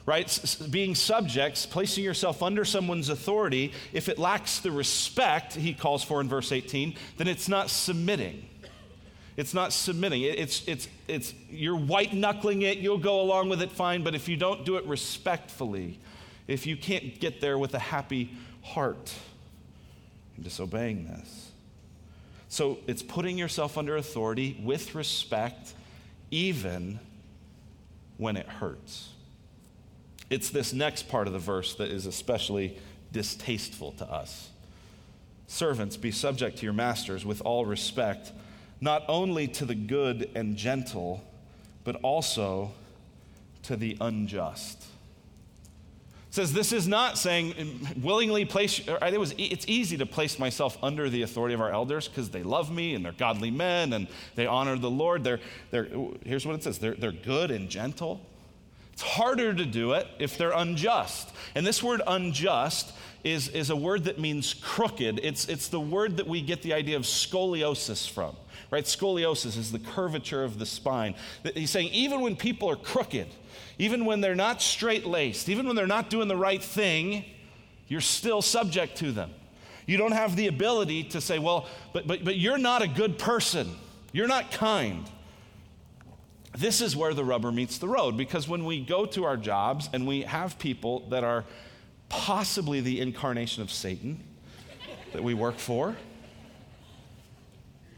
right? 0.07 0.59
Being 0.71 0.95
subjects, 0.95 1.65
placing 1.67 2.05
yourself 2.05 2.43
under 2.43 2.65
someone's 2.65 3.09
authority, 3.09 3.73
if 3.93 4.09
it 4.09 4.19
lacks 4.19 4.61
the 4.61 4.71
respect 4.71 5.55
he 5.55 5.73
calls 5.73 6.05
for 6.05 6.21
in 6.21 6.29
verse 6.29 6.53
18, 6.53 6.95
then 7.17 7.29
it's 7.29 7.49
not 7.49 7.71
submitting. 7.71 8.47
It's 9.37 9.55
not 9.55 9.73
submitting. 9.73 10.23
It's, 10.23 10.67
it's, 10.69 10.89
it's, 11.09 11.35
you're 11.51 11.77
white 11.77 12.13
knuckling 12.13 12.63
it, 12.63 12.79
you'll 12.79 12.99
go 12.99 13.21
along 13.21 13.49
with 13.49 13.63
it 13.63 13.73
fine, 13.73 14.05
but 14.05 14.15
if 14.15 14.29
you 14.29 14.37
don't 14.37 14.65
do 14.65 14.77
it 14.77 14.85
respectfully, 14.85 15.99
if 16.47 16.67
you 16.67 16.77
can't 16.77 17.19
get 17.21 17.41
there 17.41 17.59
with 17.59 17.75
a 17.75 17.79
happy 17.79 18.31
heart, 18.63 19.13
you're 20.37 20.45
disobeying 20.45 21.07
this. 21.07 21.51
So 22.49 22.79
it's 22.87 23.03
putting 23.03 23.39
yourself 23.39 23.79
under 23.79 23.97
authority 23.97 24.61
with 24.63 24.95
respect, 24.95 25.73
even 26.31 27.01
when 28.19 28.37
it 28.37 28.47
hurts. 28.47 29.09
It's 30.31 30.51
this 30.51 30.73
next 30.73 31.09
part 31.09 31.27
of 31.27 31.33
the 31.33 31.39
verse 31.39 31.75
that 31.77 31.91
is 31.91 32.07
especially 32.07 32.79
distasteful 33.13 33.93
to 33.93 34.05
us. 34.05 34.51
Servants, 35.47 35.97
be 35.97 36.11
subject 36.11 36.59
to 36.59 36.65
your 36.65 36.73
masters 36.73 37.25
with 37.25 37.41
all 37.43 37.67
respect, 37.67 38.33
not 38.81 39.05
only 39.09 39.47
to 39.49 39.65
the 39.65 39.75
good 39.75 40.31
and 40.35 40.57
gentle, 40.57 41.23
but 41.85 41.97
also 41.97 42.73
to 43.63 43.77
the 43.77 43.97
unjust 44.01 44.87
says 46.35 46.53
this 46.53 46.73
is 46.73 46.89
not 46.89 47.17
saying 47.17 47.55
um, 47.61 48.03
willingly 48.03 48.45
place 48.45 48.81
it 48.81 49.21
was 49.21 49.35
it's 49.39 49.65
easy 49.69 49.97
to 49.97 50.07
place 50.07 50.39
myself 50.39 50.77
under 50.83 51.09
the 51.09 51.23
authority 51.23 51.55
of 51.55 51.61
our 51.61 51.71
elders 51.71 52.09
because 52.09 52.31
they 52.31 52.43
love 52.43 52.73
me 52.73 52.95
and 52.95 53.05
they're 53.05 53.13
godly 53.13 53.51
men 53.51 53.93
and 53.93 54.09
they 54.35 54.47
honor 54.47 54.77
the 54.77 54.91
lord. 54.91 55.23
They're, 55.23 55.41
they're 55.71 55.89
here's 56.25 56.45
what 56.45 56.57
it 56.57 56.63
says 56.63 56.79
they're, 56.79 56.95
they're 56.95 57.13
good 57.13 57.51
and 57.51 57.71
gentle 57.71 58.21
it's 58.95 59.03
harder 59.03 59.53
to 59.53 59.65
do 59.65 59.93
it 59.95 60.07
if 60.21 60.39
they're 60.39 60.53
unjust. 60.53 61.29
And 61.57 61.67
this 61.67 61.83
word 61.83 62.01
unjust 62.07 62.93
is, 63.25 63.49
is 63.49 63.71
a 63.71 63.77
word 63.77 64.05
that 64.05 64.21
means 64.21 64.55
crooked. 64.55 65.19
It's, 65.21 65.49
it's 65.49 65.67
the 65.67 65.81
word 65.81 66.19
that 66.19 66.29
we 66.29 66.41
get 66.41 66.63
the 66.63 66.75
idea 66.75 66.97
of 66.97 67.03
scoliosis 67.03 68.09
from 68.09 68.37
right 68.75 68.85
scoliosis 68.85 69.57
is 69.57 69.73
the 69.73 69.79
curvature 69.79 70.45
of 70.45 70.59
the 70.59 70.67
spine 70.67 71.15
he's 71.55 71.71
saying 71.71 71.89
even 71.93 72.21
when 72.21 72.37
people 72.37 72.69
are 72.69 72.77
crooked 72.77 73.29
even 73.79 74.05
when 74.05 74.21
they're 74.21 74.35
not 74.35 74.63
straight 74.63 75.05
laced, 75.05 75.49
even 75.49 75.67
when 75.67 75.77
they're 75.77 75.87
not 75.87 76.11
doing 76.11 76.29
the 76.29 76.37
right 76.37 76.63
thing, 76.63 77.25
you're 77.89 78.01
still 78.01 78.43
subject 78.43 78.97
to 78.99 79.13
them. 79.13 79.31
You 79.87 79.97
don't 79.97 80.13
have 80.13 80.37
the 80.37 80.47
ability 80.47 81.05
to 81.05 81.21
say, 81.21 81.39
well, 81.39 81.67
but, 81.93 82.07
but, 82.07 82.25
but 82.25 82.37
you're 82.37 82.59
not 82.59 82.83
a 82.83 82.89
good 82.89 83.19
person. 83.19 83.75
You're 84.13 84.29
not 84.29 84.51
kind. 84.51 85.09
This 86.57 86.81
is 86.81 86.97
where 86.97 87.13
the 87.15 87.25
rubber 87.25 87.51
meets 87.51 87.79
the 87.79 87.89
road 87.89 88.17
because 88.17 88.49
when 88.49 88.65
we 88.65 88.81
go 88.81 89.07
to 89.07 89.25
our 89.25 89.37
jobs 89.37 89.91
and 89.93 90.07
we 90.07 90.23
have 90.23 90.59
people 90.59 91.01
that 91.09 91.25
are 91.25 91.45
possibly 92.09 92.81
the 92.81 93.01
incarnation 93.01 93.63
of 93.63 93.71
Satan 93.71 94.23
that 95.13 95.23
we 95.23 95.35
work 95.35 95.59
for, 95.59 95.97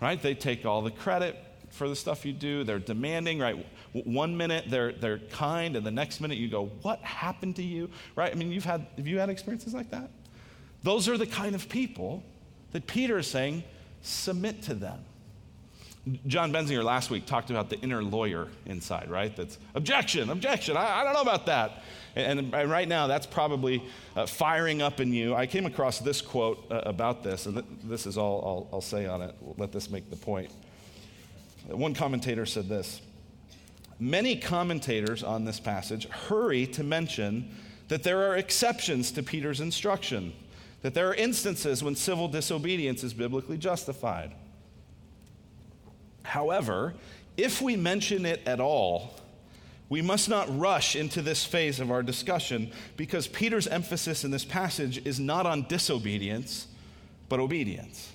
right? 0.01 0.21
They 0.21 0.35
take 0.35 0.65
all 0.67 0.83
the 0.83 0.91
credit 0.91 1.37
for 1.71 1.89
the 1.89 1.97
stuff 1.97 2.25
you 2.25 2.33
do. 2.33 2.65
They're 2.65 2.79
demanding, 2.79 3.39
right? 3.39 3.67
One 3.93 4.37
minute 4.37 4.67
they're, 4.69 4.93
they're 4.93 5.19
kind, 5.19 5.77
and 5.77 5.87
the 5.87 5.91
next 5.91 6.21
minute 6.21 6.39
you 6.39 6.49
go, 6.49 6.67
What 6.83 7.01
happened 7.01 7.57
to 7.57 7.63
you? 7.63 7.91
Right? 8.15 8.31
I 8.31 8.35
mean, 8.35 8.53
you've 8.53 8.65
had, 8.65 8.87
have 8.97 9.07
you 9.07 9.19
had 9.19 9.31
experiences 9.31 9.75
like 9.75 9.91
that? 9.91 10.11
Those 10.83 11.09
are 11.09 11.19
the 11.19 11.27
kind 11.27 11.55
of 11.55 11.69
people 11.69 12.23
that 12.73 12.87
Peter 12.87 13.19
is 13.19 13.27
saying, 13.27 13.65
submit 14.03 14.63
to 14.63 14.75
them. 14.75 14.99
John 16.27 16.53
Benzinger 16.53 16.85
last 16.85 17.11
week 17.11 17.27
talked 17.27 17.51
about 17.51 17.69
the 17.69 17.81
inner 17.81 18.03
lawyer 18.03 18.47
inside, 18.65 19.11
right? 19.11 19.35
That's 19.35 19.59
objection, 19.75 20.31
objection, 20.31 20.77
I, 20.77 21.01
I 21.01 21.05
don't 21.05 21.15
know 21.15 21.23
about 21.23 21.47
that. 21.47 21.83
And, 22.17 22.55
and, 22.55 22.71
right 22.71 22.89
now, 22.89 23.07
that's 23.07 23.27
probably 23.27 23.83
uh, 24.17 24.25
firing 24.25 24.81
up 24.81 25.01
in 25.01 25.13
you. 25.13 25.35
I 25.35 25.47
came 25.47 25.67
across 25.67 25.99
this 25.99 26.23
quote 26.23 26.65
uh, 26.71 26.81
about 26.87 27.23
this, 27.23 27.45
and 27.45 27.57
th- 27.57 27.67
this 27.85 28.07
is 28.07 28.17
all 28.17 28.69
I'll, 28.73 28.77
I'll 28.77 28.81
say 28.81 29.05
on 29.05 29.21
it. 29.21 29.35
We'll 29.41 29.55
Let 29.59 29.71
this 29.71 29.91
make 29.91 30.09
the 30.09 30.17
point. 30.17 30.51
One 31.69 31.95
commentator 31.95 32.47
said 32.47 32.69
this 32.69 33.03
Many 33.99 34.37
commentators 34.37 35.23
on 35.23 35.45
this 35.45 35.61
passage 35.61 36.09
hurry 36.09 36.67
to 36.69 36.83
mention 36.83 37.55
that 37.89 38.03
there 38.03 38.31
are 38.31 38.37
exceptions 38.37 39.11
to 39.13 39.23
Peter's 39.23 39.61
instruction, 39.61 40.33
that 40.81 40.95
there 40.95 41.11
are 41.11 41.15
instances 41.15 41.85
when 41.85 41.95
civil 41.95 42.29
disobedience 42.29 43.05
is 43.05 43.13
biblically 43.13 43.59
justified. 43.59 44.33
However, 46.23 46.95
if 47.37 47.61
we 47.61 47.77
mention 47.77 48.25
it 48.25 48.41
at 48.47 48.59
all, 48.59 49.15
we 49.89 50.03
must 50.03 50.29
not 50.29 50.59
rush 50.59 50.97
into 50.97 51.23
this 51.23 51.45
phase 51.45 51.79
of 51.79 51.91
our 51.91 52.03
discussion 52.03 52.73
because 52.97 53.29
Peter's 53.29 53.69
emphasis 53.69 54.25
in 54.25 54.31
this 54.31 54.45
passage 54.45 55.05
is 55.07 55.21
not 55.21 55.47
on 55.47 55.63
disobedience, 55.69 56.67
but 57.29 57.39
obedience. 57.39 58.13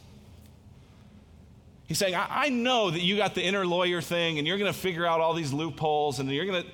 He's 1.88 1.98
saying, 1.98 2.16
I, 2.16 2.28
I 2.30 2.50
know 2.50 2.90
that 2.90 3.02
you 3.02 3.18
got 3.18 3.36
the 3.36 3.44
inner 3.44 3.66
lawyer 3.66 4.02
thing 4.02 4.38
and 4.38 4.48
you're 4.48 4.58
going 4.58 4.72
to 4.72 4.78
figure 4.78 5.06
out 5.06 5.22
all 5.22 5.34
these 5.34 5.54
loopholes 5.54 6.20
and 6.20 6.30
you're 6.30 6.46
going 6.46 6.64
to, 6.64 6.70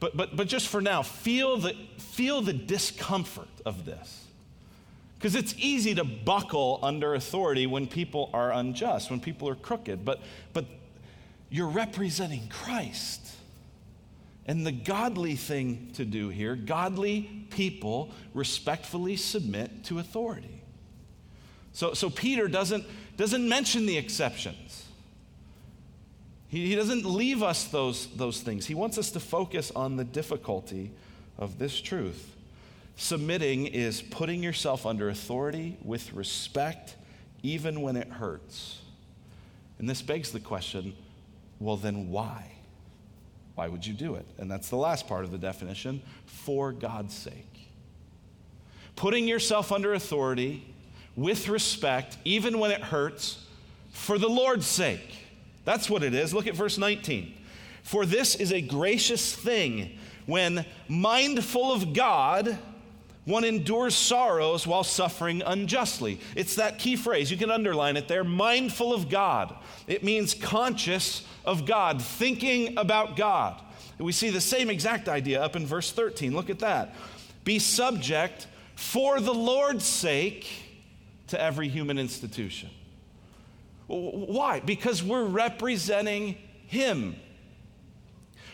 but, 0.00 0.16
but, 0.16 0.36
but 0.36 0.48
just 0.48 0.68
for 0.68 0.80
now, 0.80 1.02
feel 1.02 1.56
the, 1.56 1.74
feel 1.98 2.42
the 2.42 2.52
discomfort 2.52 3.48
of 3.64 3.84
this. 3.84 4.26
Because 5.18 5.34
it's 5.34 5.54
easy 5.56 5.94
to 5.94 6.04
buckle 6.04 6.78
under 6.82 7.14
authority 7.14 7.66
when 7.66 7.86
people 7.86 8.28
are 8.34 8.50
unjust, 8.52 9.10
when 9.10 9.20
people 9.20 9.48
are 9.48 9.54
crooked, 9.54 10.04
but, 10.04 10.20
but 10.52 10.66
you're 11.48 11.68
representing 11.68 12.48
Christ. 12.48 13.30
And 14.46 14.66
the 14.66 14.72
godly 14.72 15.36
thing 15.36 15.90
to 15.94 16.04
do 16.04 16.28
here, 16.28 16.56
godly 16.56 17.46
people 17.50 18.10
respectfully 18.34 19.16
submit 19.16 19.84
to 19.84 19.98
authority. 19.98 20.62
So, 21.72 21.94
so 21.94 22.10
Peter 22.10 22.48
doesn't, 22.48 22.84
doesn't 23.16 23.48
mention 23.48 23.86
the 23.86 23.96
exceptions. 23.96 24.84
He, 26.48 26.66
he 26.66 26.74
doesn't 26.74 27.04
leave 27.04 27.42
us 27.42 27.64
those, 27.64 28.08
those 28.08 28.40
things. 28.40 28.66
He 28.66 28.74
wants 28.74 28.98
us 28.98 29.12
to 29.12 29.20
focus 29.20 29.70
on 29.74 29.96
the 29.96 30.04
difficulty 30.04 30.90
of 31.38 31.58
this 31.58 31.80
truth. 31.80 32.36
Submitting 32.96 33.66
is 33.66 34.02
putting 34.02 34.42
yourself 34.42 34.84
under 34.84 35.08
authority 35.08 35.78
with 35.82 36.12
respect, 36.12 36.96
even 37.42 37.80
when 37.80 37.96
it 37.96 38.08
hurts. 38.08 38.80
And 39.78 39.88
this 39.88 40.02
begs 40.02 40.30
the 40.30 40.40
question 40.40 40.94
well, 41.58 41.76
then 41.76 42.10
why? 42.10 42.50
Why 43.54 43.68
would 43.68 43.86
you 43.86 43.92
do 43.92 44.14
it? 44.14 44.26
And 44.38 44.50
that's 44.50 44.68
the 44.70 44.76
last 44.76 45.06
part 45.06 45.24
of 45.24 45.30
the 45.30 45.38
definition 45.38 46.02
for 46.26 46.72
God's 46.72 47.14
sake. 47.14 47.70
Putting 48.96 49.28
yourself 49.28 49.72
under 49.72 49.94
authority 49.94 50.64
with 51.16 51.48
respect, 51.48 52.16
even 52.24 52.58
when 52.58 52.70
it 52.70 52.80
hurts, 52.80 53.44
for 53.90 54.18
the 54.18 54.28
Lord's 54.28 54.66
sake. 54.66 55.16
That's 55.64 55.90
what 55.90 56.02
it 56.02 56.14
is. 56.14 56.32
Look 56.32 56.46
at 56.46 56.54
verse 56.54 56.78
19. 56.78 57.34
For 57.82 58.06
this 58.06 58.34
is 58.34 58.52
a 58.52 58.60
gracious 58.60 59.34
thing 59.34 59.98
when, 60.26 60.64
mindful 60.88 61.72
of 61.72 61.92
God, 61.92 62.58
one 63.24 63.44
endures 63.44 63.94
sorrows 63.94 64.66
while 64.66 64.82
suffering 64.82 65.42
unjustly. 65.46 66.18
It's 66.34 66.56
that 66.56 66.78
key 66.78 66.96
phrase. 66.96 67.30
You 67.30 67.36
can 67.36 67.50
underline 67.50 67.96
it 67.96 68.08
there 68.08 68.24
mindful 68.24 68.92
of 68.92 69.08
God. 69.08 69.54
It 69.86 70.02
means 70.02 70.34
conscious 70.34 71.24
of 71.44 71.64
God, 71.64 72.02
thinking 72.02 72.76
about 72.76 73.16
God. 73.16 73.60
We 73.98 74.12
see 74.12 74.30
the 74.30 74.40
same 74.40 74.70
exact 74.70 75.08
idea 75.08 75.40
up 75.40 75.54
in 75.54 75.66
verse 75.66 75.92
13. 75.92 76.34
Look 76.34 76.50
at 76.50 76.58
that. 76.60 76.94
Be 77.44 77.60
subject 77.60 78.48
for 78.74 79.20
the 79.20 79.34
Lord's 79.34 79.84
sake 79.84 80.48
to 81.28 81.40
every 81.40 81.68
human 81.68 81.98
institution. 81.98 82.70
Why? 83.86 84.60
Because 84.60 85.02
we're 85.02 85.24
representing 85.24 86.36
Him. 86.66 87.16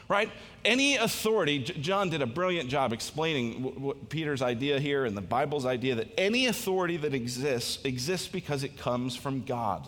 Right? 0.09 0.31
Any 0.65 0.97
authority, 0.97 1.59
John 1.59 2.09
did 2.09 2.23
a 2.23 2.27
brilliant 2.27 2.71
job 2.71 2.95
explaining 2.95 3.95
Peter's 4.09 4.41
idea 4.41 4.81
here 4.81 5.05
and 5.05 5.15
the 5.15 5.21
Bible's 5.21 5.67
idea 5.67 5.97
that 5.97 6.09
any 6.17 6.47
authority 6.47 6.97
that 6.97 7.13
exists 7.13 7.85
exists 7.85 8.27
because 8.27 8.65
it 8.65 8.79
comes 8.79 9.15
from 9.15 9.45
God. 9.45 9.87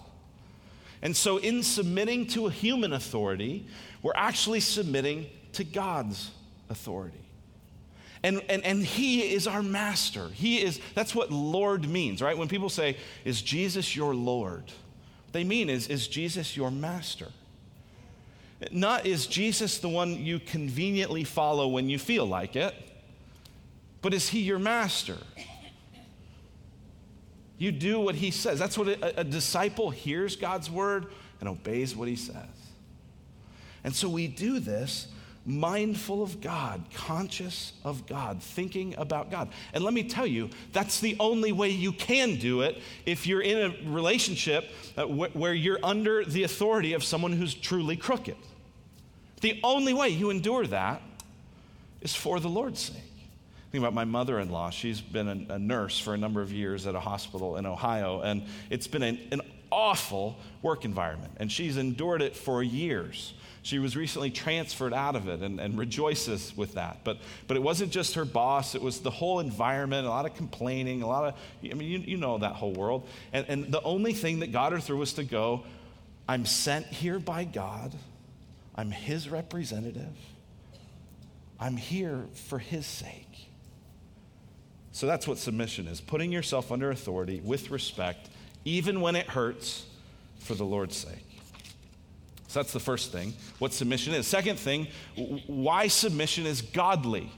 And 1.03 1.17
so, 1.17 1.39
in 1.39 1.63
submitting 1.63 2.27
to 2.29 2.47
a 2.47 2.51
human 2.51 2.93
authority, 2.93 3.67
we're 4.03 4.13
actually 4.15 4.61
submitting 4.61 5.27
to 5.55 5.65
God's 5.65 6.31
authority. 6.69 7.17
And, 8.23 8.43
and, 8.51 8.63
and 8.65 8.85
he 8.85 9.33
is 9.33 9.47
our 9.47 9.63
master. 9.63 10.29
He 10.29 10.63
is, 10.63 10.79
that's 10.95 11.15
what 11.15 11.31
Lord 11.31 11.89
means, 11.89 12.21
right? 12.21 12.37
When 12.37 12.49
people 12.49 12.69
say, 12.69 12.99
Is 13.25 13.41
Jesus 13.41 13.97
your 13.97 14.15
Lord? 14.15 14.65
What 14.65 15.33
they 15.33 15.45
mean 15.45 15.71
is, 15.71 15.89
Is 15.89 16.07
Jesus 16.07 16.57
your 16.57 16.71
master? 16.71 17.29
Not 18.71 19.07
is 19.07 19.27
Jesus 19.27 19.79
the 19.79 19.89
one 19.89 20.23
you 20.23 20.39
conveniently 20.39 21.25
follow 21.25 21.69
when 21.69 21.89
you 21.89 21.99
feel 21.99 22.27
like 22.27 22.57
it, 22.57 22.75
but 24.03 24.13
is 24.13 24.29
he 24.29 24.41
your 24.41 24.59
master? 24.59 25.17
You 27.57 27.73
do 27.73 28.01
what 28.01 28.15
he 28.15 28.31
says. 28.31 28.59
That's 28.59 28.77
what 28.77 28.89
a, 28.89 29.21
a, 29.21 29.25
disciple 29.25 29.91
hears 29.91 30.35
God's 30.35 30.71
word 30.71 31.07
and 31.41 31.49
obeys 31.49 31.95
what 31.95 32.09
he 32.09 32.17
says. 32.17 32.37
And 33.85 33.95
so 33.95 34.09
we 34.09 34.29
do 34.29 34.61
this 34.61 35.09
mindful 35.45 36.23
of 36.23 36.41
God, 36.41 36.83
conscious 36.95 37.73
of 37.85 38.07
God, 38.07 38.43
thinking 38.43 38.95
about 38.97 39.31
God. 39.31 39.49
And 39.73 39.85
let 39.85 39.95
me 39.95 40.05
tell 40.05 40.27
you, 40.27 40.51
that's 40.73 41.01
the 41.01 41.17
only 41.19 41.53
way 41.53 41.71
you 41.71 41.93
can 41.93 42.37
do 42.37 42.61
it 42.63 42.79
if 43.05 43.27
you're 43.27 43.41
in 43.41 43.59
a 43.59 43.91
relationship 43.91 44.71
uh, 44.97 45.05
where 45.07 45.55
you're 45.55 45.81
under 45.83 46.25
the 46.25 46.45
authority 46.45 46.93
of 46.93 47.03
someone 47.03 47.33
who's 47.33 47.55
truly 47.55 47.97
crooked. 47.97 48.37
The 49.41 49.59
only 49.63 49.95
way 49.95 50.09
you 50.09 50.31
endure 50.31 50.67
that 50.67 51.03
is 52.01 52.15
for 52.15 52.41
the 52.41 52.49
Lord's 52.49 52.81
sake. 52.81 53.03
Think 53.71 53.83
about 53.83 53.95
my 53.95 54.05
mother 54.05 54.41
in 54.41 54.51
law. 54.51 54.71
She's 54.71 55.01
been 55.01 55.47
a, 55.49 55.55
a, 55.55 55.59
nurse 55.59 55.99
for 55.99 56.15
a 56.15 56.19
number 56.19 56.43
of 56.43 56.53
years 56.53 56.87
at 56.87 56.95
a 56.97 57.01
hospital 57.01 57.57
in 57.57 57.67
Ohio, 57.67 58.21
and 58.21 58.43
it's 58.69 58.89
been 58.89 59.03
an, 59.03 59.21
an 59.31 59.43
awful 59.71 60.37
work 60.61 60.85
environment, 60.85 61.33
and 61.37 61.51
she's 61.51 61.77
endured 61.77 62.21
it 62.21 62.35
for 62.35 62.63
years. 62.63 63.33
She 63.63 63.79
was 63.79 63.95
recently 63.95 64.31
transferred 64.31 64.95
out 64.95 65.15
of 65.15 65.29
it 65.29 65.41
and, 65.41 65.61
and 65.61 65.79
rejoices 65.79 66.57
with 66.57 66.75
that. 66.75 67.01
But, 67.05 67.19
but 67.47 67.57
it 67.57 67.63
wasn't 67.63 67.93
just 67.93 68.15
her 68.15 68.25
boss, 68.25 68.75
it 68.75 68.83
was 68.83 69.01
the 69.01 69.11
whole 69.11 69.39
environment, 69.39 70.07
a 70.07 70.11
lot 70.11 70.27
of 70.27 70.35
complaining, 70.35 71.03
a 71.03 71.07
lot 71.07 71.25
of, 71.25 71.35
I 71.71 71.75
mean, 71.75 71.89
you, 71.89 71.99
you 71.99 72.17
know 72.17 72.39
that 72.39 72.55
whole 72.55 72.73
world. 72.73 73.07
And, 73.33 73.47
and 73.49 73.73
the 73.73 73.83
only 73.83 74.15
thing 74.15 74.41
that 74.41 74.51
got 74.51 74.73
her 74.73 74.81
through 74.81 74.97
was 74.97 75.13
to 75.15 75.25
go, 75.25 75.65
I'm 76.27 76.47
sent 76.47 76.87
here 76.87 77.19
by 77.19 77.45
God, 77.45 77.95
I'm 78.81 78.91
His 78.91 79.29
representative, 79.29 80.17
I'm 81.59 81.77
here 81.77 82.25
for 82.33 82.59
His 82.59 82.87
sake. 82.87 83.51
So 84.93 85.07
that's 85.07 85.29
what 85.29 85.37
submission 85.37 85.87
is 85.87 86.01
putting 86.01 86.33
yourself 86.33 86.73
under 86.73 86.91
authority 86.91 87.43
with 87.45 87.71
respect, 87.71 88.31
even 88.65 89.03
when 89.03 89.17
it 89.17 89.27
hurts, 89.27 89.85
for 90.39 90.55
the 90.55 90.65
Lord's 90.65 90.97
sake. 90.97 91.27
So 92.49 92.61
that's 92.61 92.73
the 92.73 92.81
first 92.81 93.13
thing, 93.13 93.35
what 93.59 93.75
submission 93.75 94.15
is. 94.15 94.27
Second 94.27 94.59
thing, 94.59 94.89
why 95.47 95.89
submission 95.89 96.47
is 96.47 96.63
godly. 96.63 97.31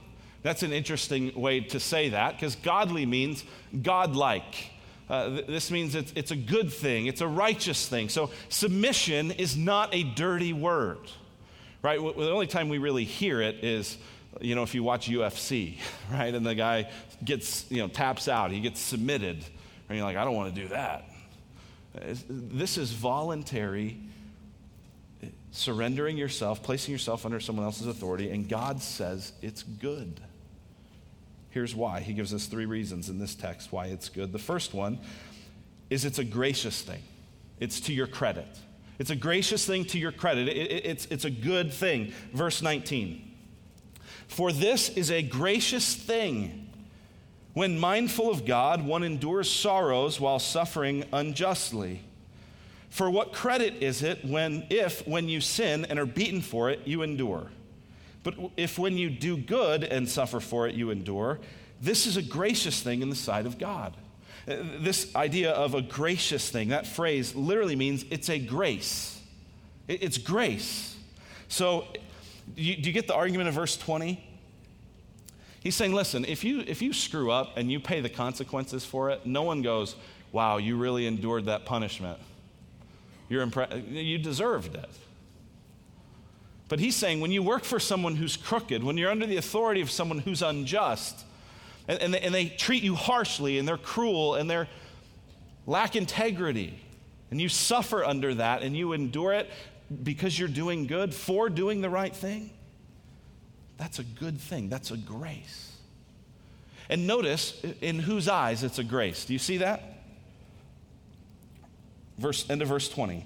That's 0.43 0.63
an 0.63 0.71
interesting 0.71 1.33
way 1.35 1.59
to 1.59 1.79
say 1.81 2.07
that 2.09 2.37
because 2.37 2.55
godly 2.55 3.05
means 3.05 3.43
godlike. 3.81 4.71
Uh, 5.09 5.29
th- 5.29 5.47
this 5.47 5.71
means 5.71 5.93
it's, 5.93 6.13
it's 6.15 6.31
a 6.31 6.37
good 6.37 6.71
thing, 6.71 7.07
it's 7.07 7.19
a 7.19 7.27
righteous 7.27 7.85
thing. 7.85 8.07
So 8.07 8.31
submission 8.47 9.31
is 9.31 9.57
not 9.57 9.93
a 9.93 10.03
dirty 10.03 10.53
word, 10.53 10.99
right? 11.83 11.99
The 11.99 12.31
only 12.31 12.47
time 12.47 12.69
we 12.69 12.79
really 12.79 13.03
hear 13.03 13.41
it 13.41 13.63
is 13.63 13.97
you 14.41 14.55
know, 14.55 14.63
if 14.63 14.73
you 14.73 14.83
watch 14.83 15.09
UFC, 15.09 15.77
right, 16.11 16.33
and 16.33 16.45
the 16.45 16.55
guy 16.55 16.89
gets, 17.23 17.69
you 17.69 17.77
know, 17.77 17.87
taps 17.87 18.27
out, 18.27 18.51
he 18.51 18.59
gets 18.59 18.79
submitted, 18.79 19.43
and 19.89 19.97
you're 19.97 20.05
like, 20.05 20.17
I 20.17 20.25
don't 20.25 20.35
want 20.35 20.53
to 20.53 20.61
do 20.61 20.67
that. 20.69 21.09
This 22.27 22.77
is 22.77 22.91
voluntary 22.91 23.99
eh, 25.21 25.27
surrendering 25.51 26.17
yourself, 26.17 26.63
placing 26.63 26.91
yourself 26.91 27.25
under 27.25 27.39
someone 27.39 27.65
else's 27.65 27.87
authority, 27.87 28.31
and 28.31 28.49
God 28.49 28.81
says 28.81 29.33
it's 29.41 29.63
good. 29.63 30.19
Here's 31.51 31.75
why. 31.75 31.99
He 31.99 32.13
gives 32.13 32.33
us 32.33 32.47
three 32.47 32.65
reasons 32.65 33.09
in 33.09 33.19
this 33.19 33.35
text 33.35 33.71
why 33.71 33.87
it's 33.87 34.09
good. 34.09 34.31
The 34.31 34.39
first 34.39 34.73
one 34.73 34.99
is 35.91 36.03
it's 36.03 36.17
a 36.17 36.23
gracious 36.23 36.81
thing, 36.81 37.03
it's 37.59 37.79
to 37.81 37.93
your 37.93 38.07
credit. 38.07 38.47
It's 38.99 39.09
a 39.09 39.15
gracious 39.15 39.65
thing 39.65 39.85
to 39.85 39.99
your 39.99 40.11
credit. 40.11 40.47
It, 40.47 40.57
it, 40.57 40.85
it's, 40.85 41.05
it's 41.07 41.25
a 41.25 41.31
good 41.31 41.73
thing. 41.73 42.13
Verse 42.33 42.61
19. 42.61 43.31
For 44.27 44.51
this 44.51 44.89
is 44.89 45.11
a 45.11 45.21
gracious 45.21 45.95
thing. 45.95 46.69
When 47.53 47.79
mindful 47.79 48.31
of 48.31 48.45
God, 48.45 48.85
one 48.85 49.03
endures 49.03 49.51
sorrows 49.51 50.19
while 50.19 50.39
suffering 50.39 51.05
unjustly. 51.13 52.01
For 52.89 53.09
what 53.09 53.33
credit 53.33 53.81
is 53.81 54.03
it 54.03 54.23
when, 54.25 54.65
if, 54.69 55.07
when 55.07 55.27
you 55.27 55.41
sin 55.41 55.85
and 55.85 55.99
are 55.99 56.05
beaten 56.05 56.41
for 56.41 56.69
it, 56.69 56.81
you 56.85 57.01
endure? 57.01 57.51
But 58.23 58.35
if 58.55 58.79
when 58.79 58.97
you 58.97 59.09
do 59.09 59.37
good 59.37 59.83
and 59.83 60.07
suffer 60.07 60.39
for 60.39 60.67
it, 60.67 60.75
you 60.75 60.89
endure, 60.89 61.39
this 61.81 62.05
is 62.05 62.17
a 62.17 62.21
gracious 62.21 62.81
thing 62.81 63.01
in 63.01 63.09
the 63.09 63.15
sight 63.15 63.45
of 63.45 63.57
God. 63.57 63.95
This 64.45 65.15
idea 65.15 65.51
of 65.51 65.73
a 65.73 65.81
gracious 65.81 66.49
thing, 66.49 66.69
that 66.69 66.85
phrase 66.85 67.33
literally 67.33 67.75
means 67.75 68.03
it's 68.09 68.29
a 68.29 68.39
grace. 68.39 69.21
It's 69.87 70.17
grace. 70.17 70.95
So 71.47 71.85
do 72.55 72.61
you, 72.61 72.75
do 72.75 72.89
you 72.89 72.93
get 72.93 73.07
the 73.07 73.15
argument 73.15 73.49
of 73.49 73.55
verse 73.55 73.77
20? 73.77 74.23
He's 75.61 75.75
saying, 75.75 75.93
listen, 75.93 76.25
if 76.25 76.43
you, 76.43 76.59
if 76.67 76.81
you 76.81 76.91
screw 76.91 77.31
up 77.31 77.57
and 77.57 77.71
you 77.71 77.79
pay 77.79 78.01
the 78.01 78.09
consequences 78.09 78.83
for 78.83 79.09
it, 79.11 79.25
no 79.25 79.43
one 79.43 79.61
goes, 79.61 79.95
wow, 80.31 80.57
you 80.57 80.75
really 80.75 81.07
endured 81.07 81.45
that 81.45 81.63
punishment. 81.63 82.19
You're 83.29 83.45
impre- 83.45 83.89
you 83.89 84.17
deserved 84.17 84.75
it. 84.75 84.89
But 86.67 86.79
he's 86.79 86.95
saying 86.95 87.21
when 87.21 87.31
you 87.31 87.41
work 87.41 87.63
for 87.63 87.79
someone 87.79 88.15
who's 88.15 88.35
crooked, 88.35 88.83
when 88.83 88.97
you're 88.97 89.11
under 89.11 89.25
the 89.25 89.37
authority 89.37 89.79
of 89.79 89.89
someone 89.89 90.19
who's 90.19 90.41
unjust, 90.41 91.23
and, 91.87 92.01
and, 92.01 92.13
they, 92.13 92.19
and 92.19 92.33
they 92.33 92.47
treat 92.47 92.83
you 92.83 92.95
harshly 92.95 93.59
and 93.59 93.67
they're 93.67 93.77
cruel 93.77 94.35
and 94.35 94.49
they're 94.49 94.67
lack 95.65 95.95
integrity, 95.95 96.79
and 97.31 97.41
you 97.41 97.49
suffer 97.49 98.03
under 98.03 98.35
that 98.35 98.61
and 98.63 98.75
you 98.75 98.93
endure 98.93 99.33
it 99.33 99.49
because 100.03 100.37
you're 100.37 100.47
doing 100.47 100.87
good, 100.87 101.13
for 101.13 101.49
doing 101.49 101.81
the 101.81 101.89
right 101.89 102.15
thing, 102.15 102.49
that's 103.77 103.99
a 103.99 104.03
good 104.03 104.39
thing. 104.39 104.69
That's 104.69 104.91
a 104.91 104.97
grace. 104.97 105.75
And 106.89 107.07
notice 107.07 107.63
in 107.81 107.99
whose 107.99 108.27
eyes 108.27 108.63
it's 108.63 108.79
a 108.79 108.83
grace. 108.83 109.25
Do 109.25 109.33
you 109.33 109.39
see 109.39 109.57
that? 109.57 109.83
Verse 112.17 112.49
end 112.49 112.61
of 112.61 112.67
verse 112.67 112.87
20. 112.89 113.25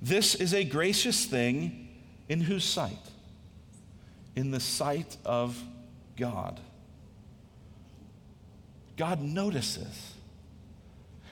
This 0.00 0.34
is 0.34 0.54
a 0.54 0.64
gracious 0.64 1.24
thing 1.24 1.88
in 2.28 2.40
whose 2.40 2.64
sight? 2.64 2.98
In 4.36 4.50
the 4.50 4.60
sight 4.60 5.16
of 5.24 5.60
God. 6.16 6.60
God 8.98 9.22
notices. 9.22 10.12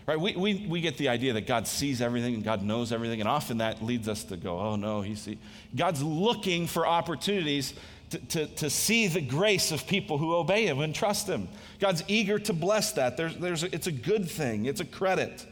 Right? 0.07 0.18
We, 0.18 0.37
we, 0.37 0.66
we 0.68 0.81
get 0.81 0.96
the 0.98 1.09
idea 1.09 1.33
that 1.33 1.48
God 1.48 1.66
sees 1.66 2.00
everything 2.00 2.35
and 2.37 2.44
God 2.44 2.62
knows 2.62 2.92
everything, 2.92 3.20
and 3.20 3.29
often 3.29 3.59
that 3.59 3.83
leads 3.83 4.09
us 4.09 4.22
to 4.24 4.37
go, 4.37 4.59
oh 4.59 4.76
no, 4.76 5.02
he 5.02 5.16
see. 5.16 5.38
God's 5.74 6.00
looking 6.00 6.68
for 6.68 6.87
opportunities 6.87 7.74
to, 8.11 8.18
to, 8.18 8.46
to 8.46 8.70
see 8.70 9.09
the 9.09 9.20
grace 9.20 9.72
of 9.72 9.85
people 9.88 10.16
who 10.16 10.37
obey 10.37 10.64
him 10.64 10.79
and 10.79 10.94
trust 10.94 11.29
him. 11.29 11.48
God's 11.81 12.05
eager 12.07 12.38
to 12.38 12.52
bless 12.52 12.92
that. 12.92 13.16
There's, 13.16 13.37
there's 13.37 13.64
it's 13.64 13.88
a 13.88 13.92
good 13.92 14.31
thing, 14.31 14.66
it's 14.66 14.81
a 14.81 14.85
credit. 14.85 15.44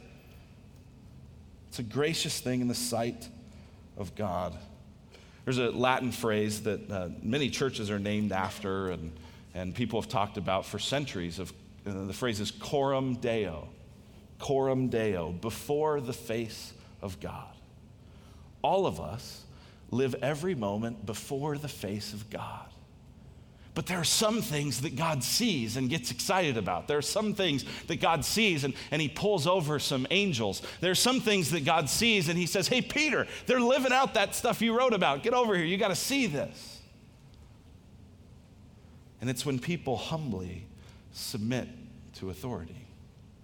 It's 1.69 1.81
a 1.81 1.83
gracious 1.83 2.41
thing 2.41 2.61
in 2.61 2.69
the 2.69 2.75
sight 2.77 3.29
of 3.97 4.15
God. 4.15 4.57
There's 5.45 5.59
a 5.59 5.73
Latin 5.73 6.13
phrase 6.13 6.63
that 6.63 6.89
uh, 6.89 7.09
many 7.21 7.51
churches 7.51 7.91
are 7.91 7.99
named 7.99 8.31
after, 8.31 8.91
and, 8.91 9.11
and 9.53 9.75
people 9.75 10.01
have 10.01 10.09
talked 10.09 10.37
about 10.37 10.65
for 10.65 10.79
centuries. 10.79 11.41
Of 11.41 11.53
the 11.85 12.13
phrase 12.13 12.41
is 12.41 12.51
coram 12.51 13.17
deo 13.17 13.69
coram 14.39 14.89
deo, 14.89 15.33
before 15.33 16.01
the 16.01 16.13
face 16.13 16.75
of 17.01 17.19
God. 17.21 17.55
All 18.63 18.87
of 18.87 19.01
us 19.01 19.43
live 19.91 20.15
every 20.23 20.55
moment 20.55 21.07
before 21.07 21.57
the 21.57 21.69
face 21.69 22.13
of 22.13 22.29
God. 22.31 22.67
But 23.75 23.87
there 23.87 23.99
are 23.99 24.05
some 24.05 24.41
things 24.41 24.83
that 24.83 24.97
God 24.97 25.25
sees 25.25 25.77
and 25.77 25.91
gets 25.91 26.11
excited 26.11 26.57
about. 26.57 26.87
There 26.87 26.99
are 26.99 27.03
some 27.03 27.35
things 27.35 27.65
that 27.89 28.01
God 28.01 28.25
sees 28.25 28.65
and, 28.65 28.75
and 28.91 29.03
he 29.03 29.09
pulls 29.09 29.47
over 29.47 29.79
some 29.79 30.07
angels. 30.11 30.63
There 30.81 30.93
are 30.93 30.97
some 30.97 31.21
things 31.21 31.51
that 31.51 31.65
God 31.65 31.89
sees 31.89 32.29
and 32.29 32.39
he 32.39 32.47
says, 32.47 32.69
Hey, 32.69 32.83
Peter, 32.83 33.27
they're 33.47 33.61
living 33.61 33.93
out 33.93 34.15
that 34.15 34.35
stuff 34.35 34.61
you 34.63 34.79
wrote 34.79 34.93
about. 34.93 35.23
Get 35.23 35.35
over 35.35 35.57
here. 35.57 35.65
You 35.65 35.77
got 35.77 35.89
to 35.89 35.97
see 35.97 36.27
this. 36.27 36.83
And 39.21 39.29
it's 39.29 39.45
when 39.45 39.59
people 39.59 39.97
humbly 39.97 40.67
submit 41.15 41.69
to 42.17 42.29
authority. 42.31 42.87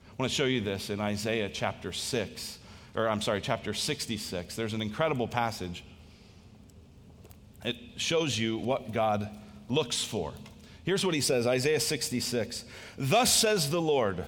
I 0.09 0.13
want 0.19 0.31
to 0.31 0.37
show 0.37 0.45
you 0.45 0.61
this 0.61 0.91
in 0.91 1.01
Isaiah 1.01 1.49
chapter 1.49 1.93
6, 1.93 2.59
or 2.95 3.09
I'm 3.09 3.23
sorry, 3.23 3.41
chapter 3.41 3.73
66. 3.73 4.55
There's 4.55 4.75
an 4.75 4.83
incredible 4.83 5.29
passage. 5.29 5.85
It 7.65 7.77
shows 7.97 8.39
you 8.39 8.59
what 8.59 8.93
God 8.93 9.31
looks 9.69 10.03
for. 10.03 10.33
Here's 10.85 11.07
what 11.07 11.15
he 11.15 11.21
says 11.21 11.47
Isaiah 11.47 11.81
66 11.81 12.65
Thus 12.99 13.35
says 13.35 13.71
the 13.71 13.81
Lord, 13.81 14.25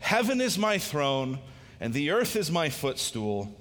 Heaven 0.00 0.40
is 0.40 0.58
my 0.58 0.78
throne, 0.78 1.38
and 1.80 1.92
the 1.92 2.10
earth 2.10 2.34
is 2.36 2.50
my 2.50 2.70
footstool. 2.70 3.54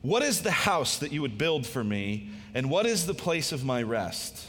What 0.00 0.22
is 0.22 0.42
the 0.42 0.50
house 0.50 0.98
that 0.98 1.12
you 1.12 1.20
would 1.22 1.38
build 1.38 1.66
for 1.66 1.84
me, 1.84 2.30
and 2.54 2.70
what 2.70 2.86
is 2.86 3.06
the 3.06 3.14
place 3.14 3.52
of 3.52 3.64
my 3.64 3.82
rest? 3.82 4.46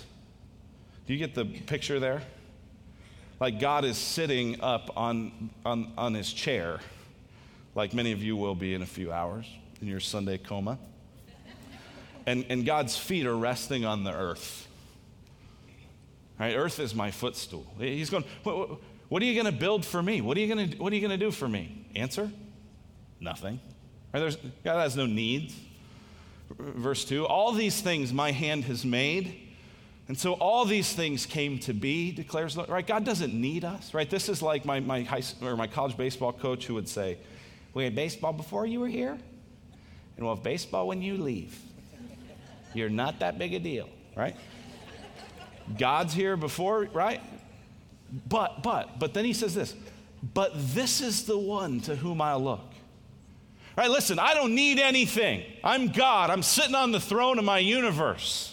Do 1.05 1.13
you 1.13 1.19
get 1.19 1.35
the 1.35 1.45
picture 1.45 1.99
there? 1.99 2.23
Like 3.43 3.59
God 3.59 3.83
is 3.83 3.97
sitting 3.97 4.61
up 4.61 4.91
on, 4.95 5.49
on, 5.65 5.91
on 5.97 6.13
his 6.13 6.31
chair, 6.31 6.79
like 7.75 7.93
many 7.93 8.13
of 8.13 8.23
you 8.23 8.37
will 8.37 8.55
be 8.55 8.73
in 8.73 8.81
a 8.81 8.85
few 8.85 9.11
hours 9.11 9.45
in 9.81 9.89
your 9.89 9.99
Sunday 9.99 10.37
coma. 10.37 10.79
And, 12.25 12.45
and 12.47 12.65
God's 12.65 12.95
feet 12.95 13.25
are 13.25 13.35
resting 13.35 13.83
on 13.83 14.05
the 14.05 14.13
earth. 14.13 14.65
Right? 16.39 16.55
Earth 16.55 16.79
is 16.79 16.95
my 16.95 17.11
footstool. 17.11 17.67
He's 17.77 18.09
going, 18.09 18.23
what, 18.43 18.79
what 19.09 19.21
are 19.21 19.25
you 19.25 19.33
going 19.33 19.53
to 19.53 19.59
build 19.59 19.85
for 19.85 20.01
me? 20.01 20.21
What 20.21 20.37
are 20.37 20.39
you 20.39 20.55
going 20.55 20.69
to, 20.69 20.77
what 20.77 20.93
are 20.93 20.95
you 20.95 21.05
going 21.05 21.19
to 21.19 21.25
do 21.25 21.29
for 21.29 21.49
me? 21.49 21.85
Answer? 21.97 22.31
Nothing. 23.19 23.59
Right? 24.13 24.21
There's, 24.21 24.37
God 24.63 24.79
has 24.79 24.95
no 24.95 25.05
needs. 25.05 25.53
Verse 26.49 27.03
2 27.03 27.27
All 27.27 27.51
these 27.51 27.81
things 27.81 28.13
my 28.13 28.31
hand 28.31 28.63
has 28.63 28.85
made 28.85 29.42
and 30.07 30.17
so 30.17 30.33
all 30.33 30.65
these 30.65 30.91
things 30.93 31.25
came 31.25 31.59
to 31.59 31.73
be, 31.73 32.11
declares 32.11 32.57
right? 32.57 32.85
God 32.85 33.05
doesn't 33.05 33.33
need 33.33 33.63
us, 33.63 33.93
right? 33.93 34.09
This 34.09 34.27
is 34.27 34.41
like 34.41 34.65
my, 34.65 34.79
my, 34.81 35.03
high, 35.03 35.21
or 35.41 35.55
my 35.55 35.67
college 35.67 35.95
baseball 35.95 36.33
coach 36.33 36.65
who 36.65 36.73
would 36.73 36.89
say, 36.89 37.17
We 37.73 37.85
had 37.85 37.95
baseball 37.95 38.33
before 38.33 38.65
you 38.65 38.81
were 38.81 38.89
here, 38.89 39.11
and 39.11 40.25
we'll 40.25 40.35
have 40.35 40.43
baseball 40.43 40.87
when 40.87 41.01
you 41.01 41.17
leave. 41.17 41.57
You're 42.73 42.89
not 42.89 43.19
that 43.19 43.37
big 43.37 43.53
a 43.53 43.59
deal, 43.59 43.87
right? 44.15 44.35
God's 45.77 46.13
here 46.13 46.35
before, 46.35 46.85
right? 46.93 47.21
But, 48.27 48.61
but, 48.61 48.99
but 48.99 49.13
then 49.13 49.23
he 49.23 49.33
says 49.33 49.55
this, 49.55 49.73
but 50.33 50.51
this 50.73 51.01
is 51.01 51.25
the 51.25 51.37
one 51.37 51.79
to 51.81 51.95
whom 51.95 52.21
I'll 52.21 52.43
look. 52.43 52.73
Right, 53.75 53.89
listen, 53.89 54.19
I 54.19 54.33
don't 54.33 54.53
need 54.53 54.79
anything. 54.79 55.43
I'm 55.63 55.91
God. 55.91 56.29
I'm 56.29 56.43
sitting 56.43 56.75
on 56.75 56.91
the 56.91 56.99
throne 56.99 57.39
of 57.39 57.45
my 57.45 57.57
universe. 57.57 58.52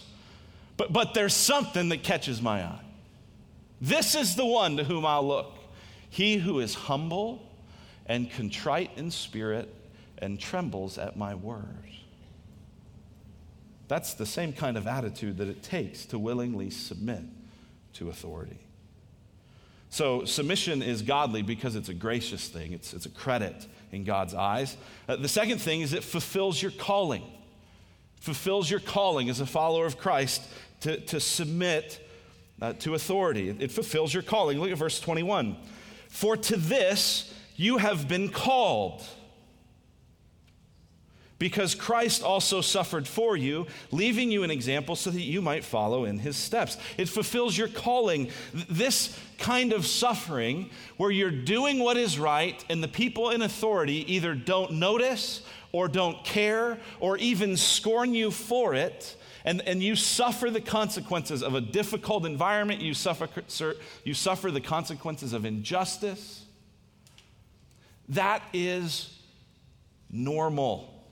But, 0.80 0.94
but 0.94 1.12
there's 1.12 1.34
something 1.34 1.90
that 1.90 2.02
catches 2.02 2.40
my 2.40 2.62
eye. 2.64 2.80
This 3.82 4.14
is 4.14 4.34
the 4.34 4.46
one 4.46 4.78
to 4.78 4.84
whom 4.84 5.04
I'll 5.04 5.28
look. 5.28 5.58
He 6.08 6.38
who 6.38 6.58
is 6.60 6.72
humble 6.72 7.46
and 8.06 8.30
contrite 8.30 8.90
in 8.96 9.10
spirit 9.10 9.68
and 10.16 10.40
trembles 10.40 10.96
at 10.96 11.18
my 11.18 11.34
words. 11.34 11.66
That's 13.88 14.14
the 14.14 14.24
same 14.24 14.54
kind 14.54 14.78
of 14.78 14.86
attitude 14.86 15.36
that 15.36 15.48
it 15.48 15.62
takes 15.62 16.06
to 16.06 16.18
willingly 16.18 16.70
submit 16.70 17.24
to 17.94 18.08
authority. 18.08 18.60
So, 19.90 20.24
submission 20.24 20.80
is 20.80 21.02
godly 21.02 21.42
because 21.42 21.76
it's 21.76 21.90
a 21.90 21.94
gracious 21.94 22.48
thing, 22.48 22.72
it's, 22.72 22.94
it's 22.94 23.04
a 23.04 23.10
credit 23.10 23.66
in 23.92 24.04
God's 24.04 24.32
eyes. 24.32 24.78
Uh, 25.06 25.16
the 25.16 25.28
second 25.28 25.58
thing 25.58 25.82
is 25.82 25.92
it 25.92 26.04
fulfills 26.04 26.62
your 26.62 26.70
calling. 26.70 27.24
Fulfills 28.20 28.70
your 28.70 28.80
calling 28.80 29.28
as 29.28 29.40
a 29.40 29.46
follower 29.46 29.86
of 29.86 29.98
Christ 29.98 30.42
to, 30.80 30.98
to 31.00 31.20
submit 31.20 32.06
uh, 32.60 32.72
to 32.74 32.94
authority. 32.94 33.48
It 33.48 33.70
fulfills 33.70 34.12
your 34.12 34.22
calling. 34.22 34.58
Look 34.60 34.70
at 34.70 34.78
verse 34.78 35.00
21. 35.00 35.56
For 36.08 36.36
to 36.36 36.56
this 36.56 37.32
you 37.56 37.78
have 37.78 38.08
been 38.08 38.30
called. 38.30 39.04
Because 41.38 41.74
Christ 41.74 42.22
also 42.22 42.60
suffered 42.60 43.08
for 43.08 43.34
you, 43.34 43.66
leaving 43.90 44.30
you 44.30 44.42
an 44.42 44.50
example 44.50 44.94
so 44.94 45.10
that 45.10 45.22
you 45.22 45.40
might 45.40 45.64
follow 45.64 46.04
in 46.04 46.18
his 46.18 46.36
steps. 46.36 46.76
It 46.98 47.08
fulfills 47.08 47.56
your 47.56 47.68
calling. 47.68 48.30
This 48.52 49.18
kind 49.38 49.72
of 49.72 49.86
suffering, 49.86 50.68
where 50.98 51.10
you're 51.10 51.30
doing 51.30 51.78
what 51.78 51.96
is 51.96 52.18
right, 52.18 52.62
and 52.68 52.82
the 52.82 52.88
people 52.88 53.30
in 53.30 53.40
authority 53.40 54.04
either 54.12 54.34
don't 54.34 54.72
notice 54.72 55.40
or 55.72 55.88
don't 55.88 56.22
care 56.24 56.78
or 56.98 57.16
even 57.16 57.56
scorn 57.56 58.14
you 58.14 58.30
for 58.30 58.74
it, 58.74 59.16
and, 59.44 59.60
and 59.62 59.82
you 59.82 59.96
suffer 59.96 60.50
the 60.50 60.60
consequences 60.60 61.42
of 61.42 61.54
a 61.54 61.60
difficult 61.60 62.26
environment, 62.26 62.80
you 62.80 62.94
suffer, 62.94 63.28
you 64.04 64.14
suffer 64.14 64.50
the 64.50 64.60
consequences 64.60 65.32
of 65.32 65.44
injustice. 65.44 66.44
That 68.10 68.42
is 68.52 69.18
normal. 70.10 71.04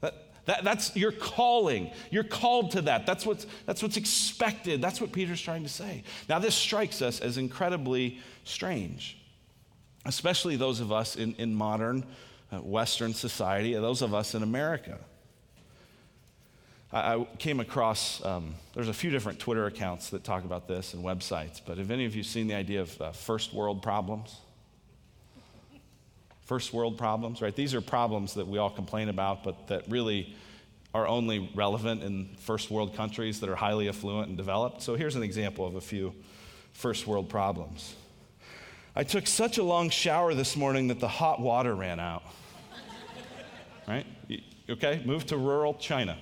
That, 0.00 0.14
that, 0.46 0.64
that's 0.64 0.96
your 0.96 1.12
calling. 1.12 1.90
You're 2.10 2.24
called 2.24 2.72
to 2.72 2.82
that. 2.82 3.06
That's 3.06 3.24
what's, 3.24 3.46
that's 3.66 3.82
what's 3.82 3.96
expected. 3.96 4.82
That's 4.82 5.00
what 5.00 5.12
Peter's 5.12 5.40
trying 5.40 5.62
to 5.62 5.68
say. 5.68 6.02
Now, 6.28 6.38
this 6.38 6.54
strikes 6.54 7.00
us 7.02 7.20
as 7.20 7.38
incredibly 7.38 8.20
strange, 8.42 9.16
especially 10.04 10.56
those 10.56 10.80
of 10.80 10.92
us 10.92 11.16
in, 11.16 11.34
in 11.36 11.54
modern 11.54 12.04
uh, 12.52 12.58
Western 12.58 13.14
society, 13.14 13.72
those 13.74 14.02
of 14.02 14.12
us 14.12 14.34
in 14.34 14.42
America. 14.42 14.98
I, 16.94 17.26
came 17.38 17.58
across, 17.58 18.24
um, 18.24 18.54
there's 18.72 18.88
a 18.88 18.94
few 18.94 19.10
different 19.10 19.40
Twitter 19.40 19.66
accounts 19.66 20.10
that 20.10 20.22
talk 20.22 20.44
about 20.44 20.68
this 20.68 20.94
and 20.94 21.04
websites, 21.04 21.60
but 21.64 21.78
have 21.78 21.90
any 21.90 22.04
of 22.04 22.14
you 22.14 22.22
seen 22.22 22.46
the 22.46 22.54
idea 22.54 22.82
of 22.82 23.02
uh, 23.02 23.10
first 23.10 23.52
world 23.52 23.82
problems? 23.82 24.36
First 26.42 26.72
world 26.72 26.96
problems, 26.96 27.42
right? 27.42 27.54
These 27.54 27.74
are 27.74 27.80
problems 27.80 28.34
that 28.34 28.46
we 28.46 28.58
all 28.58 28.70
complain 28.70 29.08
about, 29.08 29.42
but 29.42 29.66
that 29.66 29.88
really 29.88 30.36
are 30.94 31.08
only 31.08 31.50
relevant 31.56 32.04
in 32.04 32.28
first 32.38 32.70
world 32.70 32.94
countries 32.94 33.40
that 33.40 33.50
are 33.50 33.56
highly 33.56 33.88
affluent 33.88 34.28
and 34.28 34.36
developed. 34.36 34.80
So 34.80 34.94
here's 34.94 35.16
an 35.16 35.24
example 35.24 35.66
of 35.66 35.74
a 35.74 35.80
few 35.80 36.14
first 36.74 37.08
world 37.08 37.28
problems. 37.28 37.96
I 38.94 39.02
took 39.02 39.26
such 39.26 39.58
a 39.58 39.64
long 39.64 39.90
shower 39.90 40.32
this 40.32 40.54
morning 40.54 40.86
that 40.88 41.00
the 41.00 41.08
hot 41.08 41.40
water 41.40 41.74
ran 41.74 41.98
out. 41.98 42.22
right? 43.88 44.06
Okay, 44.70 45.02
move 45.04 45.26
to 45.26 45.36
rural 45.36 45.74
China. 45.74 46.16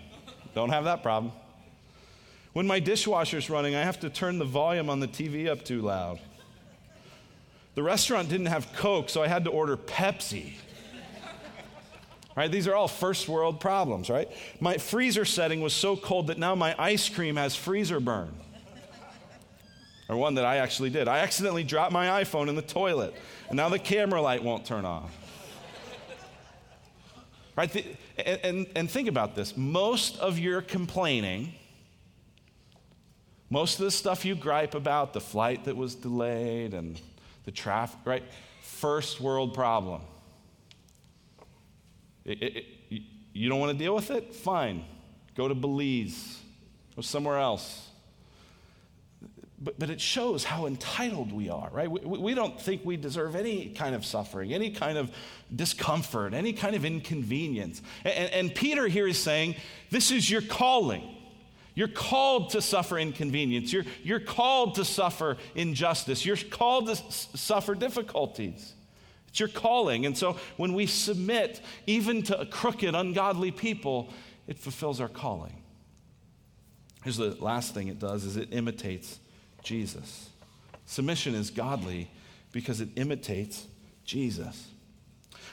Don't 0.54 0.70
have 0.70 0.84
that 0.84 1.02
problem. 1.02 1.32
When 2.52 2.66
my 2.66 2.80
dishwasher's 2.80 3.48
running, 3.48 3.74
I 3.74 3.82
have 3.82 4.00
to 4.00 4.10
turn 4.10 4.38
the 4.38 4.44
volume 4.44 4.90
on 4.90 5.00
the 5.00 5.08
TV 5.08 5.48
up 5.48 5.64
too 5.64 5.80
loud. 5.80 6.20
The 7.74 7.82
restaurant 7.82 8.28
didn't 8.28 8.46
have 8.46 8.72
Coke, 8.74 9.08
so 9.08 9.22
I 9.22 9.28
had 9.28 9.44
to 9.44 9.50
order 9.50 9.76
Pepsi. 9.76 10.52
Right? 12.36 12.50
These 12.50 12.66
are 12.66 12.74
all 12.74 12.88
first 12.88 13.28
world 13.28 13.60
problems, 13.60 14.08
right? 14.08 14.28
My 14.60 14.78
freezer 14.78 15.24
setting 15.24 15.60
was 15.60 15.74
so 15.74 15.96
cold 15.96 16.28
that 16.28 16.38
now 16.38 16.54
my 16.54 16.74
ice 16.78 17.08
cream 17.08 17.36
has 17.36 17.54
freezer 17.54 18.00
burn. 18.00 18.34
or 20.08 20.16
one 20.16 20.34
that 20.34 20.44
I 20.44 20.56
actually 20.56 20.90
did. 20.90 21.08
I 21.08 21.18
accidentally 21.18 21.64
dropped 21.64 21.92
my 21.92 22.22
iPhone 22.22 22.48
in 22.48 22.56
the 22.56 22.62
toilet, 22.62 23.14
and 23.48 23.56
now 23.56 23.68
the 23.68 23.78
camera 23.78 24.20
light 24.20 24.42
won't 24.42 24.64
turn 24.64 24.84
off. 24.84 25.14
Right? 27.56 27.98
and, 28.18 28.40
and, 28.42 28.66
and 28.74 28.90
think 28.90 29.08
about 29.08 29.34
this 29.34 29.56
most 29.56 30.18
of 30.18 30.38
your 30.38 30.62
complaining, 30.62 31.54
most 33.50 33.78
of 33.78 33.84
the 33.84 33.90
stuff 33.90 34.24
you 34.24 34.34
gripe 34.34 34.74
about, 34.74 35.12
the 35.12 35.20
flight 35.20 35.64
that 35.64 35.76
was 35.76 35.94
delayed 35.94 36.74
and 36.74 37.00
the 37.44 37.50
traffic, 37.50 38.00
right? 38.04 38.22
First 38.62 39.20
world 39.20 39.54
problem. 39.54 40.02
It, 42.24 42.42
it, 42.42 42.64
it, 42.90 43.02
you 43.32 43.48
don't 43.48 43.58
want 43.60 43.72
to 43.72 43.78
deal 43.78 43.94
with 43.94 44.10
it? 44.10 44.34
Fine. 44.34 44.84
Go 45.34 45.48
to 45.48 45.54
Belize. 45.54 46.40
or 46.96 47.02
somewhere 47.02 47.38
else. 47.38 47.88
But, 49.62 49.78
but 49.78 49.90
it 49.90 50.00
shows 50.00 50.42
how 50.42 50.66
entitled 50.66 51.32
we 51.32 51.48
are, 51.48 51.70
right? 51.72 51.88
We, 51.88 52.00
we 52.00 52.34
don't 52.34 52.60
think 52.60 52.84
we 52.84 52.96
deserve 52.96 53.36
any 53.36 53.68
kind 53.68 53.94
of 53.94 54.04
suffering, 54.04 54.52
any 54.52 54.70
kind 54.70 54.98
of 54.98 55.12
discomfort, 55.54 56.34
any 56.34 56.52
kind 56.52 56.74
of 56.74 56.84
inconvenience. 56.84 57.80
And, 58.04 58.30
and 58.32 58.54
Peter 58.54 58.88
here 58.88 59.06
is 59.06 59.18
saying, 59.18 59.54
This 59.90 60.10
is 60.10 60.28
your 60.28 60.42
calling. 60.42 61.16
You're 61.74 61.88
called 61.88 62.50
to 62.50 62.60
suffer 62.60 62.98
inconvenience. 62.98 63.72
You're, 63.72 63.84
you're 64.02 64.20
called 64.20 64.74
to 64.74 64.84
suffer 64.84 65.38
injustice. 65.54 66.26
You're 66.26 66.36
called 66.36 66.86
to 66.86 66.92
s- 66.92 67.28
suffer 67.34 67.74
difficulties. 67.74 68.74
It's 69.28 69.40
your 69.40 69.48
calling. 69.48 70.04
And 70.04 70.18
so 70.18 70.36
when 70.58 70.74
we 70.74 70.86
submit 70.86 71.62
even 71.86 72.22
to 72.24 72.46
crooked, 72.50 72.94
ungodly 72.94 73.52
people, 73.52 74.12
it 74.46 74.58
fulfills 74.58 75.00
our 75.00 75.08
calling. 75.08 75.62
Here's 77.04 77.16
the 77.16 77.30
last 77.42 77.72
thing 77.72 77.88
it 77.88 77.98
does 77.98 78.24
is 78.24 78.36
it 78.36 78.52
imitates 78.52 79.18
Jesus. 79.62 80.30
Submission 80.86 81.34
is 81.34 81.50
godly 81.50 82.08
because 82.52 82.80
it 82.80 82.88
imitates 82.96 83.66
Jesus. 84.04 84.68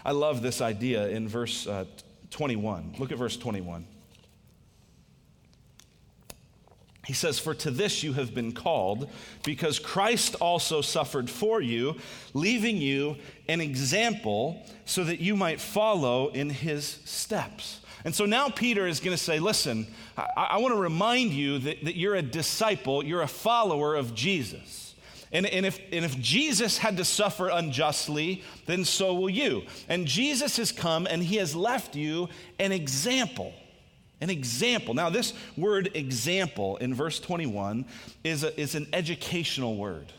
I 0.04 0.12
love 0.12 0.42
this 0.42 0.62
idea 0.62 1.08
in 1.10 1.28
verse 1.28 1.68
uh, 1.68 1.86
21. 2.32 2.96
Look 3.00 3.12
at 3.12 3.18
verse 3.18 3.38
21. 3.38 3.86
He 7.10 7.14
says, 7.14 7.40
For 7.40 7.56
to 7.56 7.72
this 7.72 8.04
you 8.04 8.14
have 8.14 8.36
been 8.36 8.52
called, 8.52 9.10
because 9.44 9.80
Christ 9.80 10.36
also 10.36 10.82
suffered 10.82 11.28
for 11.28 11.60
you, 11.60 11.96
leaving 12.36 12.78
you 12.78 13.16
an 13.48 13.62
example 13.62 14.64
so 14.86 15.04
that 15.04 15.20
you 15.20 15.36
might 15.36 15.60
follow 15.60 16.30
in 16.30 16.52
his 16.52 16.86
steps. 17.06 17.79
And 18.06 18.16
so 18.16 18.26
now 18.26 18.50
Peter 18.50 18.88
is 18.88 19.00
going 19.00 19.16
to 19.16 19.22
say, 19.22 19.40
Listen, 19.40 19.88
I, 20.18 20.28
I 20.36 20.58
want 20.58 20.74
to 20.74 20.80
remind 20.80 21.32
you 21.32 21.60
that, 21.60 21.84
that 21.84 21.96
you're 21.96 22.16
a 22.16 22.22
disciple, 22.22 23.04
you're 23.04 23.22
a 23.22 23.28
follower 23.28 23.96
of 23.96 24.16
Jesus. 24.16 24.90
And, 25.32 25.46
and, 25.46 25.66
if, 25.66 25.80
and 25.92 26.04
if 26.04 26.20
Jesus 26.20 26.80
had 26.80 26.98
to 26.98 27.06
suffer 27.06 27.50
unjustly, 27.50 28.44
then 28.66 28.84
so 28.84 29.14
will 29.14 29.30
you. 29.30 29.64
And 29.88 30.08
Jesus 30.08 30.58
has 30.58 30.72
come 30.72 31.08
and 31.08 31.24
he 31.24 31.36
has 31.36 31.56
left 31.56 31.96
you 31.96 32.30
an 32.58 32.72
example. 32.72 33.54
An 34.22 34.30
example. 34.30 34.96
Now, 34.96 35.10
this 35.10 35.34
word 35.56 35.92
example 35.94 36.78
in 36.78 36.96
verse 36.96 37.20
21 37.20 37.86
is, 38.24 38.44
a, 38.44 38.60
is 38.60 38.74
an 38.74 38.88
educational 38.92 39.78
word. 39.78 40.12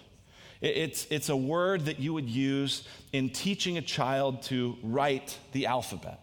It's, 0.61 1.07
it's 1.11 1.29
a 1.29 1.37
word 1.37 1.87
that 1.87 1.99
you 1.99 2.13
would 2.15 2.29
use 2.29 2.87
in 3.13 3.31
teaching 3.31 3.79
a 3.79 3.83
child 3.83 4.43
to 4.45 4.77
write 4.83 5.39
the 5.53 5.67
alphabet. 5.67 6.21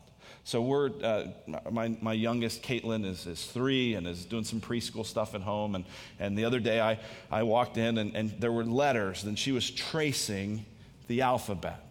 So 0.47 0.61
we're, 0.61 0.91
uh, 1.03 1.25
my, 1.69 1.97
my 1.99 2.13
youngest, 2.13 2.63
Caitlin, 2.63 3.05
is, 3.05 3.27
is 3.27 3.45
three 3.47 3.95
and 3.95 4.07
is 4.07 4.23
doing 4.23 4.45
some 4.45 4.61
preschool 4.61 5.05
stuff 5.05 5.35
at 5.35 5.41
home. 5.41 5.75
And, 5.75 5.83
and 6.19 6.37
the 6.37 6.45
other 6.45 6.61
day 6.61 6.79
I, 6.79 7.01
I 7.29 7.43
walked 7.43 7.75
in 7.75 7.97
and, 7.97 8.15
and 8.15 8.31
there 8.39 8.53
were 8.53 8.63
letters 8.63 9.25
and 9.25 9.37
she 9.37 9.51
was 9.51 9.69
tracing 9.69 10.65
the 11.09 11.21
alphabet. 11.21 11.83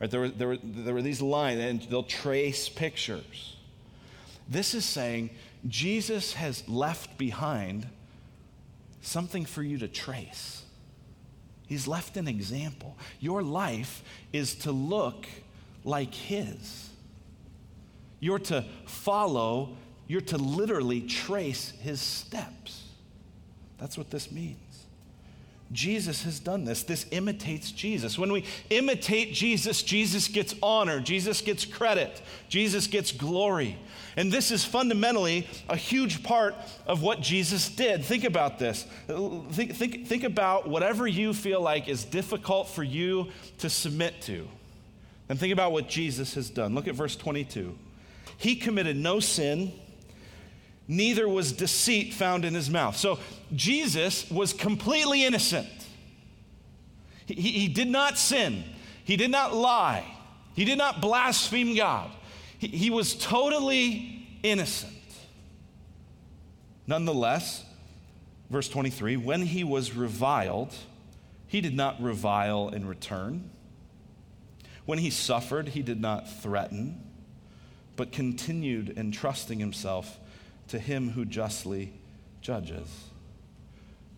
Right, 0.00 0.10
there, 0.10 0.18
were, 0.18 0.28
there, 0.30 0.48
were, 0.48 0.58
there 0.60 0.94
were 0.94 1.00
these 1.00 1.22
lines 1.22 1.60
and 1.60 1.80
they'll 1.82 2.02
trace 2.02 2.68
pictures. 2.68 3.54
This 4.48 4.74
is 4.74 4.84
saying 4.84 5.30
Jesus 5.68 6.32
has 6.32 6.68
left 6.68 7.18
behind 7.18 7.86
something 9.00 9.44
for 9.44 9.62
you 9.62 9.78
to 9.78 9.86
trace. 9.86 10.64
He's 11.68 11.86
left 11.86 12.16
an 12.16 12.26
example. 12.26 12.98
Your 13.20 13.44
life 13.44 14.02
is 14.32 14.56
to 14.56 14.72
look 14.72 15.28
like 15.84 16.12
His. 16.12 16.89
You're 18.20 18.38
to 18.40 18.64
follow, 18.86 19.76
you're 20.06 20.20
to 20.22 20.36
literally 20.38 21.00
trace 21.00 21.72
His 21.80 22.00
steps. 22.00 22.84
That's 23.78 23.96
what 23.96 24.10
this 24.10 24.30
means. 24.30 24.58
Jesus 25.72 26.24
has 26.24 26.40
done 26.40 26.64
this. 26.64 26.82
This 26.82 27.06
imitates 27.12 27.70
Jesus. 27.70 28.18
When 28.18 28.32
we 28.32 28.44
imitate 28.70 29.32
Jesus, 29.32 29.82
Jesus 29.82 30.26
gets 30.26 30.54
honor, 30.62 31.00
Jesus 31.00 31.40
gets 31.40 31.64
credit, 31.64 32.20
Jesus 32.48 32.88
gets 32.88 33.12
glory. 33.12 33.78
And 34.16 34.32
this 34.32 34.50
is 34.50 34.64
fundamentally 34.64 35.46
a 35.68 35.76
huge 35.76 36.24
part 36.24 36.56
of 36.86 37.02
what 37.02 37.20
Jesus 37.20 37.68
did. 37.68 38.04
Think 38.04 38.24
about 38.24 38.58
this. 38.58 38.84
Think, 39.06 39.76
think, 39.76 40.06
think 40.08 40.24
about 40.24 40.68
whatever 40.68 41.06
you 41.06 41.32
feel 41.32 41.60
like 41.60 41.88
is 41.88 42.04
difficult 42.04 42.68
for 42.68 42.82
you 42.82 43.28
to 43.58 43.70
submit 43.70 44.20
to. 44.22 44.48
And 45.28 45.38
think 45.38 45.52
about 45.52 45.70
what 45.70 45.88
Jesus 45.88 46.34
has 46.34 46.50
done. 46.50 46.74
Look 46.74 46.88
at 46.88 46.96
verse 46.96 47.14
22. 47.14 47.78
He 48.40 48.56
committed 48.56 48.96
no 48.96 49.20
sin, 49.20 49.70
neither 50.88 51.28
was 51.28 51.52
deceit 51.52 52.14
found 52.14 52.46
in 52.46 52.54
his 52.54 52.70
mouth. 52.70 52.96
So 52.96 53.18
Jesus 53.54 54.30
was 54.30 54.54
completely 54.54 55.26
innocent. 55.26 55.68
He, 57.26 57.34
he, 57.34 57.68
did 57.68 57.88
not 57.88 58.16
sin, 58.16 58.64
he 59.04 59.16
did 59.16 59.30
not 59.30 59.54
lie, 59.54 60.06
he 60.54 60.64
did 60.64 60.78
not 60.78 61.02
blaspheme 61.02 61.76
God. 61.76 62.10
He, 62.58 62.68
he 62.68 62.88
was 62.88 63.14
totally 63.14 64.26
innocent. 64.42 64.96
Nonetheless, 66.86 67.62
verse 68.48 68.70
23 68.70 69.18
when 69.18 69.42
he 69.42 69.64
was 69.64 69.92
reviled, 69.92 70.74
he 71.46 71.60
did 71.60 71.76
not 71.76 72.02
revile 72.02 72.70
in 72.70 72.88
return. 72.88 73.50
When 74.86 74.98
he 74.98 75.10
suffered, 75.10 75.68
he 75.68 75.82
did 75.82 76.00
not 76.00 76.26
threaten, 76.40 77.02
but 78.00 78.12
continued 78.12 78.96
entrusting 78.96 79.58
himself 79.58 80.18
to 80.68 80.78
him 80.78 81.10
who 81.10 81.26
justly 81.26 81.92
judges. 82.40 82.88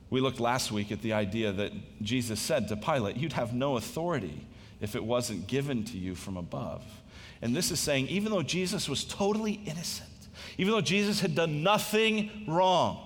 We 0.08 0.20
looked 0.20 0.38
last 0.38 0.70
week 0.70 0.92
at 0.92 1.02
the 1.02 1.14
idea 1.14 1.50
that 1.50 1.72
Jesus 2.00 2.38
said 2.38 2.68
to 2.68 2.76
Pilate, 2.76 3.16
You'd 3.16 3.32
have 3.32 3.52
no 3.52 3.76
authority 3.76 4.46
if 4.80 4.94
it 4.94 5.02
wasn't 5.02 5.48
given 5.48 5.82
to 5.86 5.98
you 5.98 6.14
from 6.14 6.36
above. 6.36 6.84
And 7.42 7.56
this 7.56 7.72
is 7.72 7.80
saying, 7.80 8.06
even 8.06 8.30
though 8.30 8.44
Jesus 8.44 8.88
was 8.88 9.02
totally 9.02 9.54
innocent, 9.66 10.28
even 10.58 10.74
though 10.74 10.80
Jesus 10.80 11.20
had 11.20 11.34
done 11.34 11.64
nothing 11.64 12.44
wrong, 12.46 13.00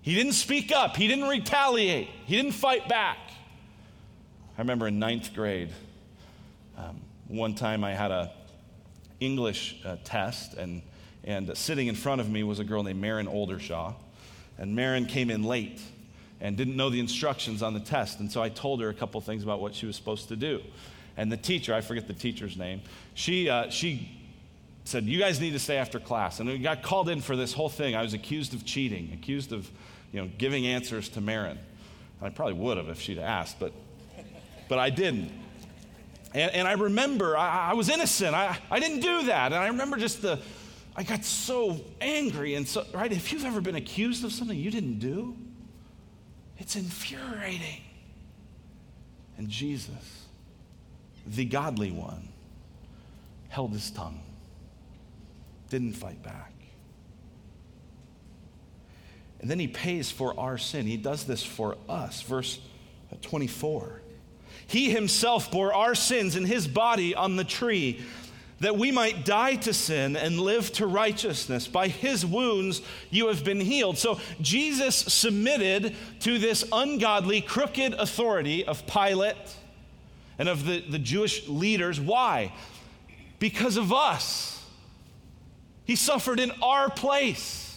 he 0.00 0.14
didn't 0.14 0.34
speak 0.34 0.70
up, 0.70 0.96
he 0.96 1.08
didn't 1.08 1.26
retaliate, 1.26 2.06
he 2.24 2.36
didn't 2.36 2.52
fight 2.52 2.88
back. 2.88 3.18
I 4.56 4.60
remember 4.60 4.86
in 4.86 5.00
ninth 5.00 5.34
grade, 5.34 5.70
um, 6.78 7.00
one 7.26 7.56
time 7.56 7.82
I 7.82 7.94
had 7.94 8.12
a 8.12 8.30
English 9.20 9.80
uh, 9.84 9.96
test, 10.02 10.54
and, 10.54 10.82
and 11.24 11.56
sitting 11.56 11.86
in 11.86 11.94
front 11.94 12.20
of 12.20 12.30
me 12.30 12.42
was 12.42 12.58
a 12.58 12.64
girl 12.64 12.82
named 12.82 13.00
Marin 13.00 13.26
Oldershaw. 13.26 13.94
And 14.58 14.74
Marin 14.74 15.06
came 15.06 15.30
in 15.30 15.42
late 15.42 15.80
and 16.40 16.56
didn't 16.56 16.76
know 16.76 16.90
the 16.90 17.00
instructions 17.00 17.62
on 17.62 17.74
the 17.74 17.80
test. 17.80 18.20
And 18.20 18.30
so 18.30 18.42
I 18.42 18.48
told 18.48 18.80
her 18.80 18.88
a 18.88 18.94
couple 18.94 19.20
things 19.20 19.42
about 19.42 19.60
what 19.60 19.74
she 19.74 19.86
was 19.86 19.96
supposed 19.96 20.28
to 20.28 20.36
do. 20.36 20.60
And 21.16 21.30
the 21.30 21.36
teacher, 21.36 21.74
I 21.74 21.80
forget 21.80 22.06
the 22.06 22.14
teacher's 22.14 22.56
name, 22.56 22.82
she, 23.14 23.48
uh, 23.48 23.68
she 23.70 24.10
said, 24.84 25.04
You 25.04 25.18
guys 25.18 25.40
need 25.40 25.52
to 25.52 25.58
stay 25.58 25.76
after 25.76 26.00
class. 26.00 26.40
And 26.40 26.48
we 26.48 26.58
got 26.58 26.82
called 26.82 27.08
in 27.08 27.20
for 27.20 27.36
this 27.36 27.52
whole 27.52 27.68
thing. 27.68 27.94
I 27.94 28.02
was 28.02 28.14
accused 28.14 28.54
of 28.54 28.64
cheating, 28.64 29.10
accused 29.12 29.52
of 29.52 29.70
you 30.12 30.20
know, 30.20 30.30
giving 30.38 30.66
answers 30.66 31.08
to 31.10 31.20
Marin. 31.20 31.58
I 32.22 32.28
probably 32.28 32.54
would 32.54 32.76
have 32.76 32.88
if 32.88 33.00
she'd 33.00 33.18
asked, 33.18 33.58
but, 33.58 33.72
but 34.68 34.78
I 34.78 34.90
didn't. 34.90 35.32
And, 36.32 36.52
and 36.52 36.68
I 36.68 36.72
remember 36.72 37.36
I, 37.36 37.70
I 37.70 37.74
was 37.74 37.88
innocent. 37.88 38.34
I, 38.34 38.56
I 38.70 38.80
didn't 38.80 39.00
do 39.00 39.26
that. 39.26 39.52
And 39.52 39.56
I 39.56 39.68
remember 39.68 39.96
just 39.96 40.22
the, 40.22 40.38
I 40.94 41.02
got 41.02 41.24
so 41.24 41.80
angry. 42.00 42.54
And 42.54 42.66
so, 42.66 42.84
right, 42.92 43.10
if 43.10 43.32
you've 43.32 43.44
ever 43.44 43.60
been 43.60 43.76
accused 43.76 44.24
of 44.24 44.32
something 44.32 44.56
you 44.56 44.70
didn't 44.70 44.98
do, 44.98 45.36
it's 46.58 46.76
infuriating. 46.76 47.82
And 49.38 49.48
Jesus, 49.48 50.26
the 51.26 51.44
godly 51.44 51.90
one, 51.90 52.28
held 53.48 53.72
his 53.72 53.90
tongue, 53.90 54.20
didn't 55.70 55.94
fight 55.94 56.22
back. 56.22 56.52
And 59.40 59.50
then 59.50 59.58
he 59.58 59.68
pays 59.68 60.10
for 60.10 60.38
our 60.38 60.58
sin. 60.58 60.86
He 60.86 60.98
does 60.98 61.24
this 61.24 61.42
for 61.42 61.78
us. 61.88 62.20
Verse 62.20 62.60
24. 63.22 64.02
He 64.66 64.90
himself 64.90 65.50
bore 65.50 65.72
our 65.74 65.94
sins 65.94 66.36
in 66.36 66.44
his 66.44 66.68
body 66.68 67.14
on 67.14 67.36
the 67.36 67.44
tree, 67.44 68.00
that 68.60 68.76
we 68.76 68.90
might 68.90 69.24
die 69.24 69.56
to 69.56 69.72
sin 69.72 70.16
and 70.16 70.38
live 70.38 70.70
to 70.72 70.86
righteousness. 70.86 71.66
By 71.66 71.88
his 71.88 72.26
wounds 72.26 72.82
you 73.10 73.28
have 73.28 73.42
been 73.42 73.60
healed. 73.60 73.98
So 73.98 74.20
Jesus 74.40 74.94
submitted 74.96 75.96
to 76.20 76.38
this 76.38 76.64
ungodly, 76.70 77.40
crooked 77.40 77.94
authority 77.94 78.64
of 78.64 78.86
Pilate 78.86 79.36
and 80.38 80.48
of 80.48 80.66
the, 80.66 80.80
the 80.80 80.98
Jewish 80.98 81.48
leaders. 81.48 82.00
Why? 82.00 82.52
Because 83.38 83.76
of 83.76 83.92
us. 83.92 84.62
He 85.84 85.96
suffered 85.96 86.38
in 86.38 86.52
our 86.62 86.90
place. 86.90 87.69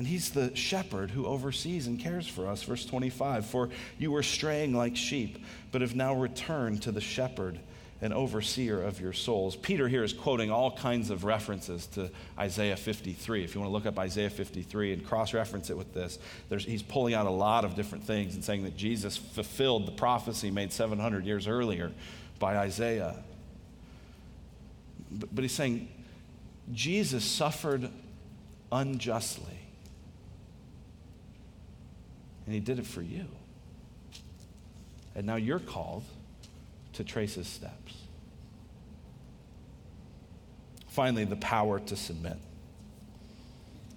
And 0.00 0.06
he's 0.06 0.30
the 0.30 0.56
shepherd 0.56 1.10
who 1.10 1.26
oversees 1.26 1.86
and 1.86 2.00
cares 2.00 2.26
for 2.26 2.46
us. 2.48 2.62
Verse 2.62 2.86
25 2.86 3.44
For 3.44 3.68
you 3.98 4.10
were 4.10 4.22
straying 4.22 4.72
like 4.72 4.96
sheep, 4.96 5.44
but 5.72 5.82
have 5.82 5.94
now 5.94 6.14
returned 6.14 6.80
to 6.84 6.90
the 6.90 7.02
shepherd 7.02 7.58
and 8.00 8.14
overseer 8.14 8.80
of 8.80 8.98
your 8.98 9.12
souls. 9.12 9.56
Peter 9.56 9.88
here 9.88 10.02
is 10.02 10.14
quoting 10.14 10.50
all 10.50 10.70
kinds 10.70 11.10
of 11.10 11.24
references 11.24 11.84
to 11.88 12.10
Isaiah 12.38 12.76
53. 12.76 13.44
If 13.44 13.54
you 13.54 13.60
want 13.60 13.68
to 13.68 13.74
look 13.74 13.84
up 13.84 13.98
Isaiah 13.98 14.30
53 14.30 14.94
and 14.94 15.04
cross 15.04 15.34
reference 15.34 15.68
it 15.68 15.76
with 15.76 15.92
this, 15.92 16.18
he's 16.48 16.82
pulling 16.82 17.12
out 17.12 17.26
a 17.26 17.30
lot 17.30 17.66
of 17.66 17.74
different 17.74 18.04
things 18.04 18.34
and 18.34 18.42
saying 18.42 18.64
that 18.64 18.78
Jesus 18.78 19.18
fulfilled 19.18 19.86
the 19.86 19.92
prophecy 19.92 20.50
made 20.50 20.72
700 20.72 21.26
years 21.26 21.46
earlier 21.46 21.92
by 22.38 22.56
Isaiah. 22.56 23.22
But, 25.10 25.34
but 25.34 25.42
he's 25.42 25.52
saying 25.52 25.90
Jesus 26.72 27.22
suffered 27.22 27.90
unjustly. 28.72 29.59
And 32.46 32.54
he 32.54 32.60
did 32.60 32.78
it 32.78 32.86
for 32.86 33.02
you. 33.02 33.26
And 35.14 35.26
now 35.26 35.36
you're 35.36 35.58
called 35.58 36.04
to 36.94 37.04
trace 37.04 37.34
his 37.34 37.46
steps. 37.46 37.94
Finally, 40.88 41.24
the 41.24 41.36
power 41.36 41.78
to 41.78 41.96
submit. 41.96 42.36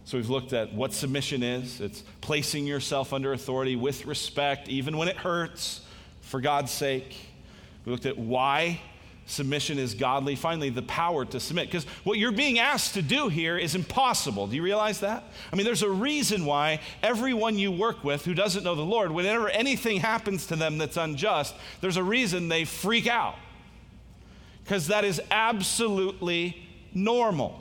So 0.05 0.17
we've 0.17 0.29
looked 0.29 0.53
at 0.53 0.73
what 0.73 0.93
submission 0.93 1.41
is 1.43 1.79
it's 1.81 2.03
placing 2.21 2.67
yourself 2.67 3.13
under 3.13 3.33
authority 3.33 3.75
with 3.75 4.05
respect, 4.05 4.69
even 4.69 4.97
when 4.97 5.07
it 5.07 5.17
hurts, 5.17 5.81
for 6.21 6.41
God's 6.41 6.71
sake. 6.71 7.15
We 7.85 7.91
looked 7.91 8.05
at 8.05 8.17
why 8.17 8.81
submission 9.25 9.79
is 9.79 9.93
godly. 9.93 10.35
Finally, 10.35 10.69
the 10.69 10.81
power 10.81 11.25
to 11.25 11.39
submit. 11.39 11.67
Because 11.67 11.85
what 12.03 12.17
you're 12.17 12.31
being 12.31 12.59
asked 12.59 12.93
to 12.95 13.01
do 13.01 13.29
here 13.29 13.57
is 13.57 13.75
impossible. 13.75 14.47
Do 14.47 14.55
you 14.55 14.63
realize 14.63 14.99
that? 14.99 15.23
I 15.51 15.55
mean, 15.55 15.65
there's 15.65 15.83
a 15.83 15.89
reason 15.89 16.45
why 16.45 16.81
everyone 17.01 17.57
you 17.57 17.71
work 17.71 18.03
with 18.03 18.25
who 18.25 18.33
doesn't 18.33 18.63
know 18.63 18.75
the 18.75 18.81
Lord, 18.81 19.11
whenever 19.11 19.49
anything 19.49 19.99
happens 19.99 20.47
to 20.47 20.55
them 20.55 20.77
that's 20.77 20.97
unjust, 20.97 21.55
there's 21.81 21.97
a 21.97 22.03
reason 22.03 22.49
they 22.49 22.65
freak 22.65 23.07
out. 23.07 23.35
Because 24.63 24.87
that 24.87 25.03
is 25.03 25.21
absolutely 25.31 26.67
normal. 26.93 27.59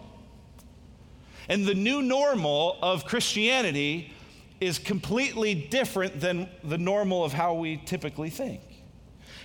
And 1.48 1.66
the 1.66 1.74
new 1.74 2.02
normal 2.02 2.78
of 2.82 3.04
Christianity 3.04 4.12
is 4.60 4.78
completely 4.78 5.54
different 5.54 6.20
than 6.20 6.48
the 6.62 6.78
normal 6.78 7.24
of 7.24 7.32
how 7.32 7.54
we 7.54 7.78
typically 7.78 8.30
think. 8.30 8.60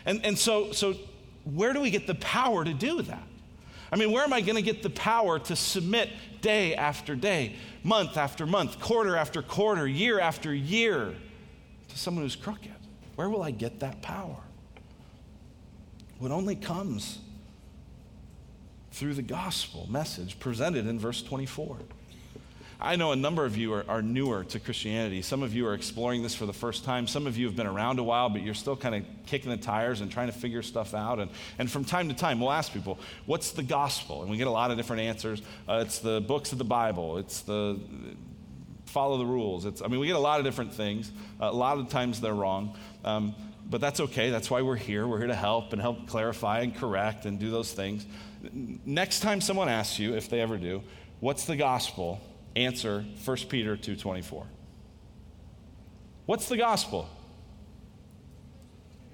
And, 0.06 0.24
and 0.24 0.38
so, 0.38 0.72
so 0.72 0.96
where 1.54 1.74
do 1.74 1.82
we 1.82 1.90
get 1.90 2.08
the 2.08 2.16
power 2.16 2.64
to 2.64 2.74
do 2.74 3.02
that? 3.04 3.24
I 3.92 3.96
mean, 3.96 4.12
where 4.12 4.24
am 4.24 4.34
I 4.34 4.42
going 4.42 4.56
to 4.56 4.62
get 4.62 4.84
the 4.84 4.90
power 4.90 5.40
to 5.40 5.56
submit 5.56 6.10
day 6.42 6.76
after 6.76 7.16
day, 7.16 7.56
month 7.84 8.18
after 8.18 8.46
month, 8.46 8.80
quarter 8.80 9.16
after 9.16 9.42
quarter, 9.42 9.88
year 9.88 10.20
after 10.20 10.54
year 10.54 11.16
to 11.88 11.98
someone 11.98 12.24
who's 12.24 12.36
crooked? 12.36 12.72
Where 13.16 13.30
will 13.30 13.44
I 13.44 13.52
get 13.52 13.80
that 13.80 14.02
power? 14.02 14.38
It 16.22 16.32
only 16.32 16.56
comes 16.56 17.20
through 18.92 19.14
the 19.14 19.22
gospel 19.22 19.88
message 19.90 20.40
presented 20.40 20.88
in 20.88 21.00
verse 21.00 21.22
24. 21.22 21.78
I 22.80 22.96
know 22.96 23.12
a 23.12 23.16
number 23.16 23.44
of 23.44 23.58
you 23.58 23.74
are, 23.74 23.86
are, 23.90 24.04
newer 24.04 24.44
to 24.44 24.60
Christianity. 24.60 25.24
Some 25.24 25.42
of 25.42 25.56
you 25.56 25.66
are 25.66 25.74
exploring 25.74 26.22
this 26.22 26.36
for 26.36 26.46
the 26.46 26.54
first 26.54 26.86
time. 26.86 27.08
Some 27.08 27.26
of 27.26 27.36
you 27.36 27.48
have 27.48 27.56
been 27.56 27.66
around 27.66 27.98
a 27.98 28.04
while, 28.04 28.30
but 28.30 28.44
you're 28.44 28.54
still 28.54 28.76
kind 28.76 28.94
of 28.94 29.04
kicking 29.26 29.50
the 29.50 29.58
tires 29.58 30.02
and 30.02 30.12
trying 30.12 30.28
to 30.28 30.34
figure 30.34 30.62
stuff 30.62 30.94
out. 30.94 31.20
And, 31.20 31.32
and 31.58 31.72
from 31.72 31.86
time 31.86 32.08
to 32.10 32.14
time, 32.14 32.40
we'll 32.40 32.52
ask 32.52 32.72
people, 32.72 33.00
What's 33.26 33.52
the 33.52 33.64
gospel? 33.64 34.22
And 34.22 34.30
we 34.30 34.38
get 34.38 34.46
a 34.46 34.52
lot 34.52 34.70
of 34.70 34.78
different 34.78 35.02
answers. 35.02 35.42
Uh, 35.68 35.84
it's 35.86 36.00
the 36.00 36.22
books 36.22 36.52
of 36.52 36.60
the 36.60 36.66
Bible, 36.66 37.18
it's 37.18 37.42
the 37.42 37.80
follow 38.86 39.18
the 39.18 39.26
rules. 39.26 39.66
It's, 39.66 39.82
I 39.82 39.88
mean, 39.88 40.00
we 40.00 40.08
get 40.08 40.16
a 40.16 40.20
lot 40.20 40.40
of 40.40 40.46
different 40.46 40.74
things. 40.74 41.12
Uh, 41.42 41.46
a 41.46 41.52
lot 41.52 41.78
of 41.78 41.90
times 41.90 42.22
they're 42.22 42.34
wrong. 42.34 42.78
Um, 43.04 43.36
but 43.70 43.82
that's 43.82 44.00
okay. 44.00 44.30
That's 44.30 44.50
why 44.50 44.62
we're 44.62 44.78
here. 44.78 45.06
We're 45.06 45.18
here 45.18 45.28
to 45.28 45.36
help 45.36 45.74
and 45.74 45.82
help 45.82 46.08
clarify 46.08 46.62
and 46.62 46.74
correct 46.76 47.26
and 47.26 47.38
do 47.38 47.52
those 47.52 47.72
things. 47.72 48.06
Next 48.86 49.20
time 49.20 49.42
someone 49.42 49.68
asks 49.68 50.00
you, 50.00 50.16
if 50.16 50.30
they 50.30 50.40
ever 50.40 50.58
do, 50.58 50.84
what's 51.20 51.46
the 51.46 51.58
gospel? 51.58 52.22
Answer 52.58 53.06
1 53.24 53.38
Peter 53.50 53.78
2:24. 53.78 54.48
What's 56.26 56.50
the 56.50 56.58
gospel? 56.58 57.08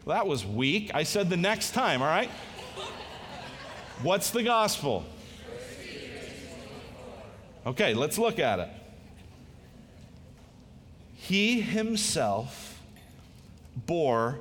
Well, 0.06 0.16
that 0.16 0.26
was 0.26 0.46
weak. 0.46 0.92
I 0.94 1.04
said 1.04 1.30
the 1.30 1.36
next 1.36 1.74
time, 1.74 2.02
all 2.02 2.08
right? 2.08 2.30
What's 4.02 4.32
the 4.32 4.44
gospel? 4.44 5.04
Okay, 7.66 7.94
let's 7.94 8.18
look 8.18 8.40
at 8.40 8.60
it. 8.60 8.70
He 11.14 11.60
himself 11.60 12.82
bore, 13.76 14.40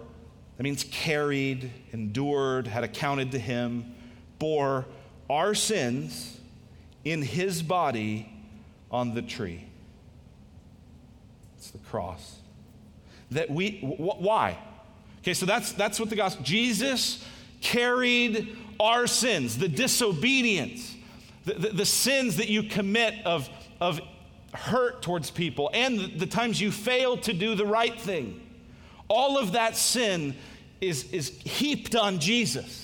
that 0.57 0.62
means 0.62 0.85
carried, 0.85 1.73
endured, 1.93 2.69
had 2.69 2.85
accounted 2.85 3.33
to 3.33 3.38
him, 3.41 3.97
bore 4.38 4.87
our 5.29 5.57
sins 5.57 6.38
in 7.05 7.23
his 7.23 7.65
body 7.65 8.32
on 8.92 9.14
the 9.14 9.22
tree. 9.22 9.64
It's 11.57 11.70
the 11.70 11.78
cross. 11.78 12.37
That 13.31 13.50
we, 13.50 13.78
wh- 13.81 14.20
why? 14.20 14.59
Okay, 15.20 15.35
so 15.35 15.46
that's, 15.46 15.72
that's 15.72 15.98
what 15.98 16.11
the 16.11 16.16
gospel, 16.16 16.44
Jesus 16.44 17.24
carried 17.61 18.57
our 18.81 19.07
sins, 19.07 19.57
the 19.57 19.68
disobedience, 19.68 20.94
the, 21.44 21.55
the, 21.55 21.68
the 21.68 21.87
sins 21.87 22.37
that 22.37 22.48
you 22.48 22.64
commit 22.64 23.14
of, 23.24 23.48
of 23.81 24.00
hurt 24.52 25.02
towards 25.02 25.31
people, 25.31 25.70
and 25.72 25.98
the, 25.98 26.07
the 26.18 26.26
times 26.26 26.61
you 26.61 26.70
fail 26.70 27.16
to 27.18 27.33
do 27.33 27.55
the 27.55 27.64
right 27.64 27.98
thing. 27.98 28.40
All 29.09 29.38
of 29.38 29.52
that 29.52 29.76
sin 29.76 30.35
is, 30.81 31.11
is 31.12 31.28
heaped 31.44 31.94
on 31.94 32.18
Jesus. 32.18 32.82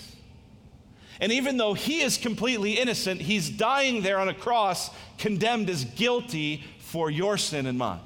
And 1.20 1.32
even 1.32 1.56
though 1.56 1.74
he 1.74 2.00
is 2.00 2.16
completely 2.16 2.74
innocent, 2.78 3.20
he's 3.20 3.50
dying 3.50 4.02
there 4.02 4.18
on 4.18 4.28
a 4.28 4.34
cross, 4.34 4.90
condemned 5.18 5.68
as 5.68 5.84
guilty 5.84 6.62
for 6.78 7.10
your 7.10 7.36
sin 7.36 7.66
and 7.66 7.78
mine. 7.78 8.00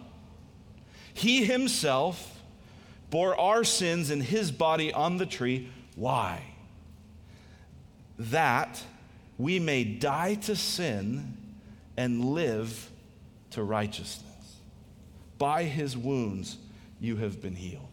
He 1.14 1.44
himself 1.44 2.40
bore 3.11 3.38
our 3.38 3.64
sins 3.64 4.11
in 4.11 4.22
his 4.22 4.51
body 4.51 4.92
on 4.92 5.18
the 5.18 5.27
tree. 5.27 5.68
Why? 5.94 6.42
That 8.18 8.83
we 9.37 9.59
may 9.59 9.85
die 9.85 10.35
to 10.35 10.57
sin 10.57 11.37
and 11.96 12.25
live 12.25 12.90
to 13.51 13.62
righteousness. 13.62 14.57
By 15.37 15.64
his 15.64 15.96
wounds 15.96 16.57
you 17.01 17.16
have 17.16 17.42
been 17.42 17.57
healed. 17.57 17.88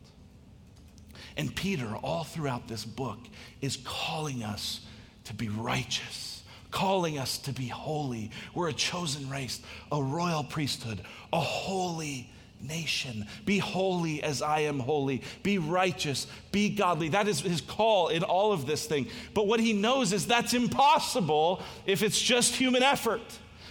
And 1.36 1.54
Peter, 1.54 1.96
all 1.98 2.24
throughout 2.24 2.68
this 2.68 2.86
book, 2.86 3.20
is 3.62 3.78
calling 3.84 4.44
us 4.44 4.82
to 5.30 5.36
be 5.36 5.48
righteous, 5.48 6.42
calling 6.72 7.20
us 7.20 7.38
to 7.38 7.54
be 7.54 7.68
holy. 7.68 8.32
We're 8.56 8.70
a 8.70 8.74
chosen 8.74 9.30
race, 9.30 9.62
a 9.92 10.02
royal 10.02 10.44
priesthood, 10.44 11.02
a 11.32 11.40
holy 11.40 12.28
nation. 12.60 13.28
Be 13.46 13.60
holy 13.60 14.24
as 14.24 14.42
I 14.42 14.62
am 14.62 14.80
holy. 14.80 15.22
Be 15.44 15.60
righteous. 15.60 16.26
Be 16.52 16.70
godly. 16.70 17.10
That 17.10 17.28
is 17.28 17.42
his 17.42 17.62
call 17.62 18.08
in 18.08 18.24
all 18.24 18.52
of 18.52 18.66
this 18.66 18.88
thing. 18.88 19.08
But 19.36 19.46
what 19.46 19.60
he 19.60 19.72
knows 19.72 20.14
is 20.14 20.26
that's 20.26 20.56
impossible 20.56 21.62
if 21.86 22.02
it's 22.02 22.20
just 22.20 22.56
human 22.56 22.82
effort. 22.82 23.22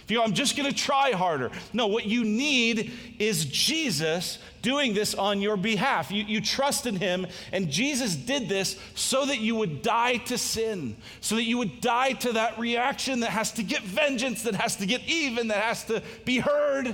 If 0.09 0.13
you 0.13 0.23
I'm 0.23 0.33
just 0.33 0.57
going 0.57 0.67
to 0.67 0.75
try 0.75 1.11
harder. 1.11 1.51
No, 1.71 1.85
what 1.85 2.07
you 2.07 2.23
need 2.25 2.91
is 3.19 3.45
Jesus 3.45 4.39
doing 4.63 4.95
this 4.95 5.13
on 5.13 5.39
your 5.39 5.55
behalf. 5.55 6.09
You, 6.09 6.23
you 6.23 6.41
trust 6.41 6.87
in 6.87 6.95
him, 6.95 7.27
and 7.51 7.69
Jesus 7.69 8.15
did 8.15 8.49
this 8.49 8.75
so 8.95 9.27
that 9.27 9.37
you 9.37 9.53
would 9.53 9.83
die 9.83 10.17
to 10.17 10.39
sin, 10.39 10.97
so 11.21 11.35
that 11.35 11.43
you 11.43 11.59
would 11.59 11.79
die 11.79 12.13
to 12.13 12.33
that 12.33 12.57
reaction 12.57 13.19
that 13.19 13.29
has 13.29 13.51
to 13.51 13.61
get 13.61 13.83
vengeance, 13.83 14.41
that 14.41 14.55
has 14.55 14.77
to 14.77 14.87
get 14.87 15.07
even, 15.07 15.49
that 15.49 15.61
has 15.61 15.83
to 15.85 16.01
be 16.25 16.39
heard. 16.39 16.87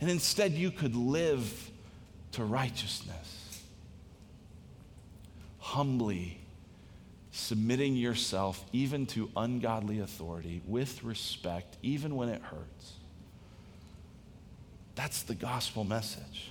And 0.00 0.10
instead, 0.10 0.52
you 0.52 0.70
could 0.70 0.96
live 0.96 1.70
to 2.32 2.42
righteousness. 2.42 3.60
Humbly 5.58 6.35
submitting 7.36 7.96
yourself 7.96 8.64
even 8.72 9.06
to 9.06 9.30
ungodly 9.36 10.00
authority 10.00 10.62
with 10.66 11.04
respect, 11.04 11.76
even 11.82 12.16
when 12.16 12.28
it 12.28 12.40
hurts. 12.42 12.92
That's 14.94 15.22
the 15.22 15.34
gospel 15.34 15.84
message. 15.84 16.50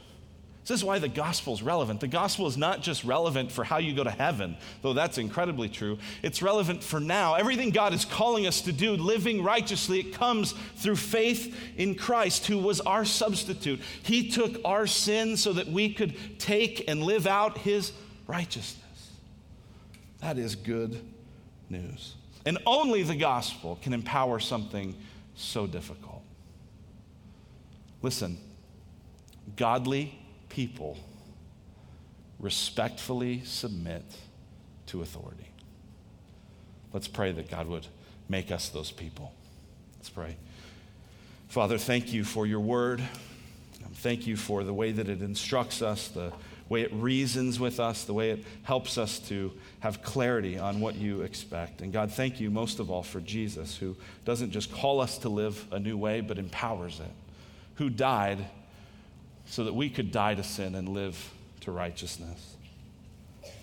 This 0.65 0.79
is 0.79 0.83
why 0.83 0.97
the 0.97 1.07
gospel 1.07 1.53
is 1.53 1.61
relevant. 1.61 1.99
The 1.99 2.07
gospel 2.07 2.47
is 2.47 2.57
not 2.57 2.81
just 2.81 3.03
relevant 3.03 3.51
for 3.51 3.63
how 3.63 3.77
you 3.77 3.95
go 3.95 4.03
to 4.03 4.11
heaven, 4.11 4.57
though 4.81 4.93
that's 4.93 5.19
incredibly 5.19 5.69
true. 5.69 5.99
It's 6.23 6.41
relevant 6.41 6.83
for 6.83 6.99
now. 6.99 7.35
Everything 7.35 7.69
God 7.69 7.93
is 7.93 8.03
calling 8.03 8.47
us 8.47 8.61
to 8.61 8.71
do, 8.71 8.93
living 8.93 9.43
righteously, 9.43 9.99
it 9.99 10.13
comes 10.13 10.53
through 10.77 10.95
faith 10.95 11.55
in 11.77 11.93
Christ, 11.93 12.47
who 12.47 12.57
was 12.57 12.81
our 12.81 13.05
substitute. 13.05 13.79
He 14.01 14.29
took 14.29 14.59
our 14.65 14.87
sin 14.87 15.37
so 15.37 15.53
that 15.53 15.67
we 15.67 15.93
could 15.93 16.39
take 16.39 16.87
and 16.87 17.03
live 17.03 17.27
out 17.27 17.59
his 17.59 17.91
righteousness. 18.25 18.84
That 20.25 20.39
is 20.39 20.55
good 20.55 20.99
news. 21.69 22.15
And 22.47 22.57
only 22.65 23.03
the 23.03 23.15
gospel 23.15 23.77
can 23.83 23.93
empower 23.93 24.39
something 24.39 24.95
so 25.35 25.67
difficult. 25.67 26.23
Listen, 28.01 28.39
godly 29.55 30.17
people 30.49 30.97
respectfully 32.39 33.43
submit 33.45 34.03
to 34.87 35.03
authority. 35.03 35.51
Let's 36.91 37.07
pray 37.07 37.31
that 37.31 37.51
God 37.51 37.67
would 37.67 37.85
make 38.27 38.49
us 38.49 38.69
those 38.69 38.89
people. 38.89 39.31
Let's 39.99 40.09
pray. 40.09 40.37
Father, 41.49 41.77
thank 41.77 42.13
you 42.13 42.23
for 42.23 42.47
your 42.47 42.61
word. 42.61 43.03
Thank 43.97 44.25
you 44.25 44.37
for 44.37 44.63
the 44.63 44.73
way 44.73 44.91
that 44.91 45.07
it 45.07 45.21
instructs 45.21 45.83
us, 45.83 46.07
the 46.07 46.33
way 46.67 46.81
it 46.81 46.91
reasons 46.93 47.59
with 47.59 47.79
us, 47.79 48.05
the 48.05 48.13
way 48.13 48.31
it 48.31 48.43
helps 48.63 48.97
us 48.97 49.19
to 49.19 49.51
have 49.81 50.01
clarity 50.01 50.57
on 50.57 50.79
what 50.79 50.95
you 50.95 51.21
expect. 51.21 51.81
And 51.81 51.93
God, 51.93 52.11
thank 52.11 52.39
you 52.39 52.49
most 52.49 52.79
of 52.79 52.89
all 52.89 53.03
for 53.03 53.21
Jesus, 53.21 53.77
who 53.77 53.95
doesn't 54.25 54.51
just 54.51 54.71
call 54.71 54.99
us 54.99 55.19
to 55.19 55.29
live 55.29 55.65
a 55.71 55.79
new 55.79 55.97
way, 55.97 56.21
but 56.21 56.39
empowers 56.39 56.99
it, 56.99 57.11
who 57.75 57.89
died 57.89 58.45
so 59.45 59.63
that 59.65 59.73
we 59.73 59.89
could 59.89 60.11
die 60.11 60.33
to 60.33 60.43
sin 60.43 60.75
and 60.75 60.89
live 60.89 61.31
to 61.61 61.71
righteousness. 61.71 62.55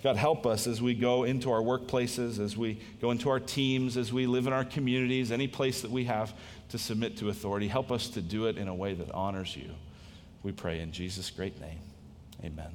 God, 0.03 0.17
help 0.17 0.47
us 0.47 0.67
as 0.67 0.83
we 0.83 0.95
go 0.95 1.25
into 1.25 1.51
our 1.53 1.61
workplaces, 1.61 2.41
as 2.41 2.57
we 2.57 2.81
go 3.01 3.13
into 3.13 3.31
our 3.31 3.39
teams, 3.41 3.97
as 3.97 4.13
we 4.13 4.27
live 4.27 4.47
in 4.47 4.53
our 4.53 4.65
communities, 4.65 5.31
any 5.31 5.47
place 5.47 5.83
that 5.83 5.91
we 5.91 6.05
have 6.05 6.33
to 6.71 6.79
submit 6.79 7.17
to 7.19 7.29
authority. 7.29 7.69
Help 7.69 7.93
us 7.93 8.09
to 8.11 8.21
do 8.21 8.47
it 8.47 8.59
in 8.59 8.67
a 8.69 8.75
way 8.75 8.95
that 8.95 9.11
honors 9.13 9.57
you. 9.57 9.71
We 10.43 10.51
pray 10.51 10.81
in 10.81 10.91
Jesus' 10.91 11.31
great 11.31 11.61
name. 11.61 11.79
Amen. 12.45 12.73